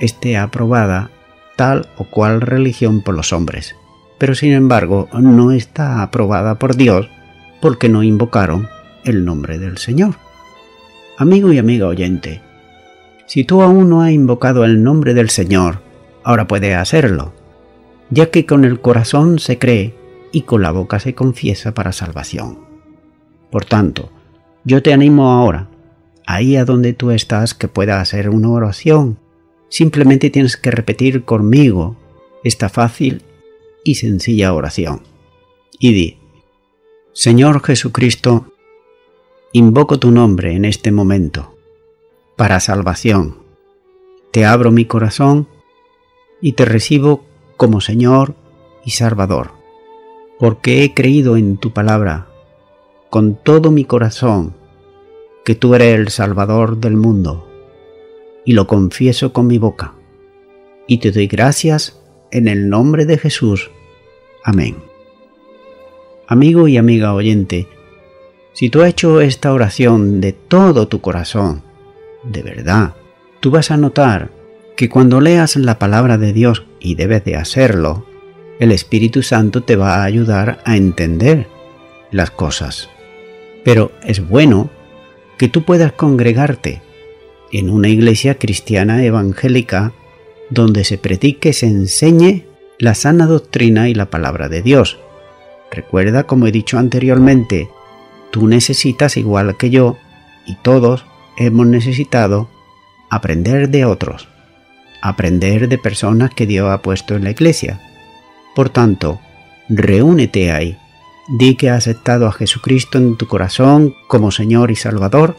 esté 0.00 0.36
aprobada 0.36 1.12
tal 1.56 1.88
o 1.96 2.04
cual 2.04 2.40
religión 2.40 3.02
por 3.02 3.14
los 3.14 3.32
hombres. 3.32 3.77
Pero 4.18 4.34
sin 4.34 4.52
embargo 4.52 5.08
no 5.12 5.52
está 5.52 6.02
aprobada 6.02 6.58
por 6.58 6.76
Dios 6.76 7.08
porque 7.60 7.88
no 7.88 8.02
invocaron 8.02 8.68
el 9.04 9.24
nombre 9.24 9.58
del 9.58 9.78
Señor. 9.78 10.16
Amigo 11.16 11.52
y 11.52 11.58
amiga 11.58 11.86
oyente, 11.86 12.42
si 13.26 13.44
tú 13.44 13.62
aún 13.62 13.88
no 13.88 14.02
has 14.02 14.10
invocado 14.10 14.64
el 14.64 14.82
nombre 14.82 15.14
del 15.14 15.30
Señor, 15.30 15.82
ahora 16.24 16.46
puedes 16.48 16.76
hacerlo, 16.76 17.32
ya 18.10 18.30
que 18.30 18.46
con 18.46 18.64
el 18.64 18.80
corazón 18.80 19.38
se 19.38 19.58
cree 19.58 19.94
y 20.32 20.42
con 20.42 20.62
la 20.62 20.70
boca 20.70 21.00
se 21.00 21.14
confiesa 21.14 21.74
para 21.74 21.92
salvación. 21.92 22.60
Por 23.50 23.64
tanto, 23.64 24.10
yo 24.64 24.82
te 24.82 24.92
animo 24.92 25.30
ahora, 25.30 25.68
ahí 26.26 26.56
a 26.56 26.64
donde 26.64 26.92
tú 26.92 27.10
estás, 27.10 27.54
que 27.54 27.68
puedas 27.68 28.00
hacer 28.00 28.28
una 28.28 28.50
oración. 28.50 29.18
Simplemente 29.68 30.30
tienes 30.30 30.56
que 30.56 30.70
repetir 30.70 31.24
conmigo 31.24 31.96
esta 32.44 32.68
fácil 32.68 33.22
y 33.88 33.94
sencilla 33.94 34.52
oración. 34.52 35.00
Y 35.78 35.94
di, 35.94 36.18
Señor 37.14 37.64
Jesucristo, 37.64 38.52
invoco 39.52 39.98
tu 39.98 40.10
nombre 40.10 40.54
en 40.54 40.66
este 40.66 40.92
momento, 40.92 41.56
para 42.36 42.60
salvación. 42.60 43.38
Te 44.30 44.44
abro 44.44 44.70
mi 44.72 44.84
corazón 44.84 45.48
y 46.42 46.52
te 46.52 46.66
recibo 46.66 47.24
como 47.56 47.80
Señor 47.80 48.34
y 48.84 48.90
Salvador, 48.90 49.52
porque 50.38 50.84
he 50.84 50.92
creído 50.92 51.38
en 51.38 51.56
tu 51.56 51.72
palabra 51.72 52.28
con 53.08 53.36
todo 53.42 53.70
mi 53.70 53.86
corazón 53.86 54.54
que 55.46 55.54
tú 55.54 55.74
eres 55.74 55.98
el 55.98 56.08
Salvador 56.10 56.76
del 56.76 56.98
mundo, 56.98 57.48
y 58.44 58.52
lo 58.52 58.66
confieso 58.66 59.32
con 59.32 59.46
mi 59.46 59.56
boca, 59.56 59.94
y 60.86 60.98
te 60.98 61.10
doy 61.10 61.26
gracias 61.26 61.98
en 62.30 62.48
el 62.48 62.68
nombre 62.68 63.06
de 63.06 63.16
Jesús. 63.16 63.70
Amén. 64.48 64.76
Amigo 66.26 66.68
y 66.68 66.78
amiga 66.78 67.12
oyente, 67.12 67.68
si 68.54 68.70
tú 68.70 68.80
has 68.80 68.88
hecho 68.88 69.20
esta 69.20 69.52
oración 69.52 70.22
de 70.22 70.32
todo 70.32 70.88
tu 70.88 71.02
corazón, 71.02 71.62
de 72.24 72.40
verdad, 72.42 72.94
tú 73.40 73.50
vas 73.50 73.70
a 73.70 73.76
notar 73.76 74.30
que 74.74 74.88
cuando 74.88 75.20
leas 75.20 75.56
la 75.56 75.78
palabra 75.78 76.16
de 76.16 76.32
Dios, 76.32 76.64
y 76.80 76.94
debes 76.94 77.26
de 77.26 77.36
hacerlo, 77.36 78.06
el 78.58 78.72
Espíritu 78.72 79.22
Santo 79.22 79.64
te 79.64 79.76
va 79.76 79.96
a 79.96 80.04
ayudar 80.04 80.62
a 80.64 80.78
entender 80.78 81.46
las 82.10 82.30
cosas. 82.30 82.88
Pero 83.66 83.92
es 84.02 84.26
bueno 84.26 84.70
que 85.36 85.48
tú 85.48 85.62
puedas 85.66 85.92
congregarte 85.92 86.80
en 87.52 87.68
una 87.68 87.90
iglesia 87.90 88.38
cristiana 88.38 89.04
evangélica 89.04 89.92
donde 90.48 90.84
se 90.84 90.96
predique, 90.96 91.52
se 91.52 91.66
enseñe 91.66 92.47
la 92.78 92.94
sana 92.94 93.26
doctrina 93.26 93.88
y 93.88 93.94
la 93.94 94.10
palabra 94.10 94.48
de 94.48 94.62
Dios. 94.62 94.98
Recuerda, 95.70 96.24
como 96.24 96.46
he 96.46 96.52
dicho 96.52 96.78
anteriormente, 96.78 97.68
tú 98.30 98.46
necesitas, 98.46 99.16
igual 99.16 99.56
que 99.56 99.70
yo, 99.70 99.96
y 100.46 100.56
todos 100.56 101.04
hemos 101.36 101.66
necesitado, 101.66 102.48
aprender 103.10 103.68
de 103.68 103.84
otros, 103.84 104.28
aprender 105.02 105.68
de 105.68 105.78
personas 105.78 106.30
que 106.34 106.46
Dios 106.46 106.70
ha 106.70 106.82
puesto 106.82 107.16
en 107.16 107.24
la 107.24 107.30
iglesia. 107.30 107.80
Por 108.54 108.70
tanto, 108.70 109.20
reúnete 109.68 110.50
ahí 110.52 110.78
Di 111.28 111.56
que 111.56 111.68
has 111.68 111.86
aceptado 111.86 112.26
a 112.26 112.32
Jesucristo 112.32 112.96
en 112.96 113.18
tu 113.18 113.26
corazón 113.26 113.94
como 114.06 114.30
Señor 114.30 114.70
y 114.70 114.76
Salvador 114.76 115.36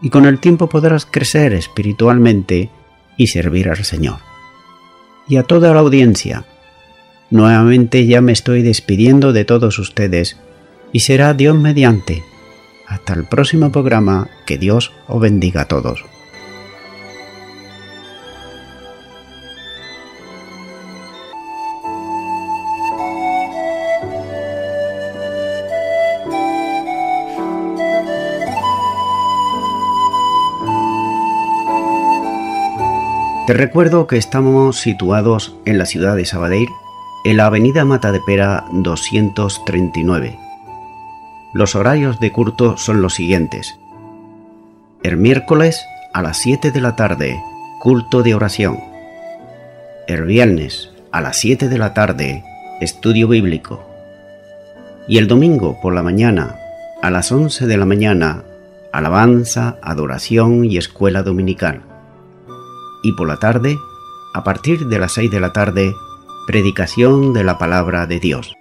y 0.00 0.08
con 0.08 0.24
el 0.24 0.38
tiempo 0.38 0.68
podrás 0.68 1.04
crecer 1.04 1.52
espiritualmente 1.52 2.70
y 3.16 3.26
servir 3.26 3.68
al 3.68 3.84
Señor. 3.84 4.18
Y 5.26 5.38
a 5.38 5.42
toda 5.42 5.74
la 5.74 5.80
audiencia, 5.80 6.44
nuevamente 7.32 8.06
ya 8.06 8.20
me 8.20 8.30
estoy 8.30 8.62
despidiendo 8.62 9.32
de 9.32 9.44
todos 9.44 9.78
ustedes 9.78 10.36
y 10.92 11.00
será 11.00 11.32
Dios 11.34 11.58
mediante. 11.58 12.22
Hasta 12.86 13.14
el 13.14 13.24
próximo 13.24 13.72
programa, 13.72 14.28
que 14.46 14.58
Dios 14.58 14.92
os 15.08 15.20
bendiga 15.20 15.62
a 15.62 15.68
todos. 15.68 16.04
Te 33.46 33.54
recuerdo 33.54 34.06
que 34.06 34.18
estamos 34.18 34.78
situados 34.78 35.56
en 35.64 35.76
la 35.76 35.84
ciudad 35.86 36.14
de 36.14 36.24
Sabadell, 36.24 36.68
en 37.24 37.36
la 37.36 37.46
avenida 37.46 37.84
Mata 37.84 38.12
de 38.12 38.20
Pera 38.20 38.64
239. 38.72 40.38
Los 41.52 41.74
horarios 41.74 42.18
de 42.20 42.32
culto 42.32 42.76
son 42.76 43.02
los 43.02 43.14
siguientes. 43.14 43.78
El 45.02 45.16
miércoles 45.16 45.84
a 46.12 46.22
las 46.22 46.38
7 46.38 46.70
de 46.70 46.80
la 46.80 46.96
tarde, 46.96 47.40
culto 47.80 48.22
de 48.22 48.34
oración. 48.34 48.80
El 50.06 50.24
viernes 50.24 50.90
a 51.10 51.20
las 51.20 51.38
7 51.38 51.68
de 51.68 51.78
la 51.78 51.94
tarde, 51.94 52.44
estudio 52.80 53.28
bíblico. 53.28 53.84
Y 55.08 55.18
el 55.18 55.28
domingo 55.28 55.78
por 55.80 55.94
la 55.94 56.02
mañana, 56.02 56.56
a 57.02 57.10
las 57.10 57.32
11 57.32 57.66
de 57.66 57.76
la 57.76 57.86
mañana, 57.86 58.44
alabanza, 58.92 59.76
adoración 59.82 60.64
y 60.64 60.76
escuela 60.76 61.22
dominical 61.22 61.82
y 63.02 63.12
por 63.12 63.28
la 63.28 63.36
tarde, 63.36 63.78
a 64.32 64.44
partir 64.44 64.86
de 64.86 64.98
las 64.98 65.12
6 65.12 65.30
de 65.30 65.40
la 65.40 65.52
tarde, 65.52 65.94
predicación 66.46 67.32
de 67.32 67.44
la 67.44 67.58
palabra 67.58 68.06
de 68.06 68.20
Dios. 68.20 68.56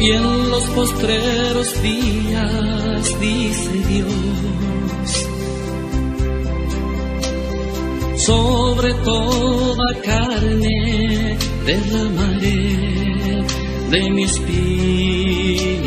Y 0.00 0.12
en 0.12 0.50
los 0.50 0.64
postreros 0.70 1.82
días, 1.82 2.67
sobre 8.28 8.92
toda 9.10 9.88
carne 10.04 11.38
derramaré 11.64 12.62
de 13.92 14.10
mi 14.10 14.24
espíritu. 14.24 15.78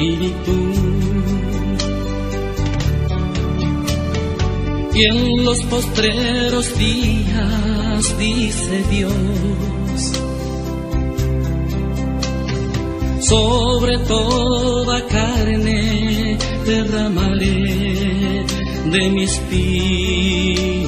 Y 4.94 5.06
en 5.06 5.46
los 5.46 5.60
postreros 5.66 6.68
días, 6.80 8.18
dice 8.18 8.84
Dios, 8.90 9.14
sobre 13.20 14.00
toda 14.00 15.06
carne 15.08 16.38
derramaré 16.66 18.46
de 18.94 19.10
mi 19.12 19.24
espíritu, 19.32 20.81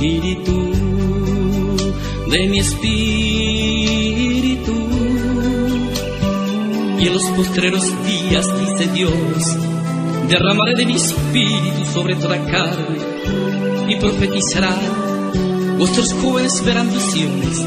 de 2.34 2.49
mi 2.49 2.59
espíritu. 2.59 2.91
Y 6.99 7.07
en 7.07 7.13
los 7.13 7.23
postreros 7.36 7.84
días, 8.05 8.45
dice 8.59 8.91
Dios, 8.91 9.13
derramaré 10.27 10.73
de 10.75 10.86
mi 10.88 10.95
espíritu 10.95 11.86
sobre 11.93 12.15
toda 12.15 12.43
carne 12.45 12.97
y 13.88 13.95
profetizarán. 13.97 15.77
Vuestros 15.77 16.13
jóvenes 16.13 16.63
verán 16.65 16.91
visiones, 16.91 17.61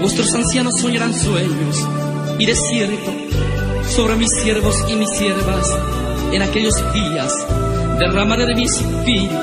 vuestros 0.00 0.34
ancianos 0.34 0.74
soñarán 0.80 1.14
sueños, 1.14 1.88
y 2.38 2.46
de 2.46 2.54
cierto 2.56 3.12
sobre 3.88 4.16
mis 4.16 4.30
siervos 4.42 4.84
y 4.90 4.96
mis 4.96 5.10
siervas 5.10 5.78
en 6.32 6.42
aquellos 6.42 6.74
días 6.92 7.32
derramaré 7.98 8.44
de 8.46 8.54
mi 8.54 8.64
espíritu 8.64 9.36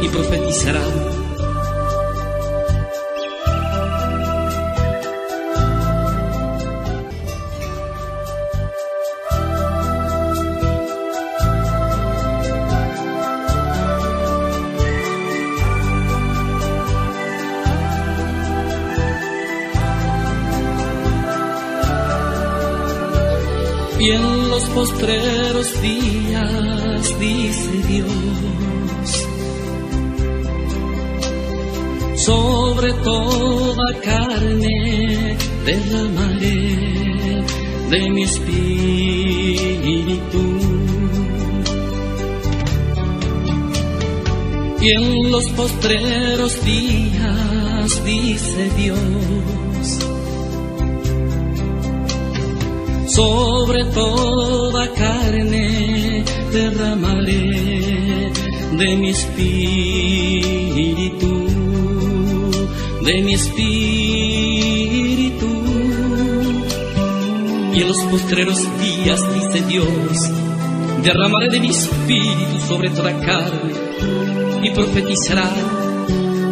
y 0.00 0.08
profetizarán. 0.08 1.15
Y 23.98 24.10
en 24.10 24.50
los 24.50 24.64
postreros 24.68 25.82
días, 25.82 27.18
dice 27.18 27.70
Dios, 27.88 29.26
sobre 32.16 32.92
toda 32.92 34.00
carne 34.02 35.36
derramaré 35.64 36.76
de 37.90 38.10
mi 38.10 38.22
espíritu. 38.24 38.66
Y 44.82 44.90
en 44.90 45.30
los 45.30 45.48
postreros 45.50 46.64
días, 46.64 48.04
dice 48.04 48.70
Dios, 48.76 48.98
sobre 53.16 53.82
toda 53.94 54.92
carne 54.92 56.22
derramaré 56.52 58.30
de 58.76 58.96
mi 58.96 59.08
espíritu, 59.08 60.66
de 63.06 63.22
mi 63.22 63.32
espíritu. 63.32 63.66
Y 67.72 67.80
en 67.80 67.88
los 67.88 68.00
postreros 68.10 68.58
días, 68.82 69.20
dice 69.34 69.62
Dios, 69.66 70.30
derramaré 71.02 71.48
de 71.48 71.60
mi 71.60 71.70
espíritu 71.70 72.60
sobre 72.68 72.90
toda 72.90 73.18
carne 73.20 73.72
y 74.62 74.70
profetizará. 74.72 75.50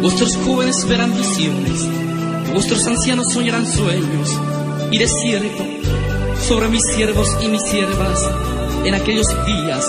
Vuestros 0.01 0.35
jóvenes 0.37 0.83
verán 0.89 1.15
visiones, 1.15 1.87
vuestros 2.53 2.87
ancianos 2.87 3.27
soñarán 3.31 3.67
sueños, 3.67 4.31
y 4.91 4.97
de 4.97 5.07
cierto, 5.07 5.74
sobre 6.47 6.69
mis 6.69 6.81
siervos 6.93 7.27
y 7.41 7.47
mis 7.47 7.61
siervas, 7.63 8.19
en 8.83 8.93
aquellos 8.93 9.25
días 9.47 9.83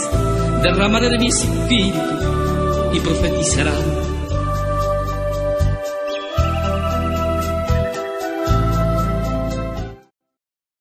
derramaré 0.63 1.11
de 1.11 1.19
mi 1.19 1.29
espíritu 1.29 2.01
y 2.95 3.01
profetizarán 3.01 3.96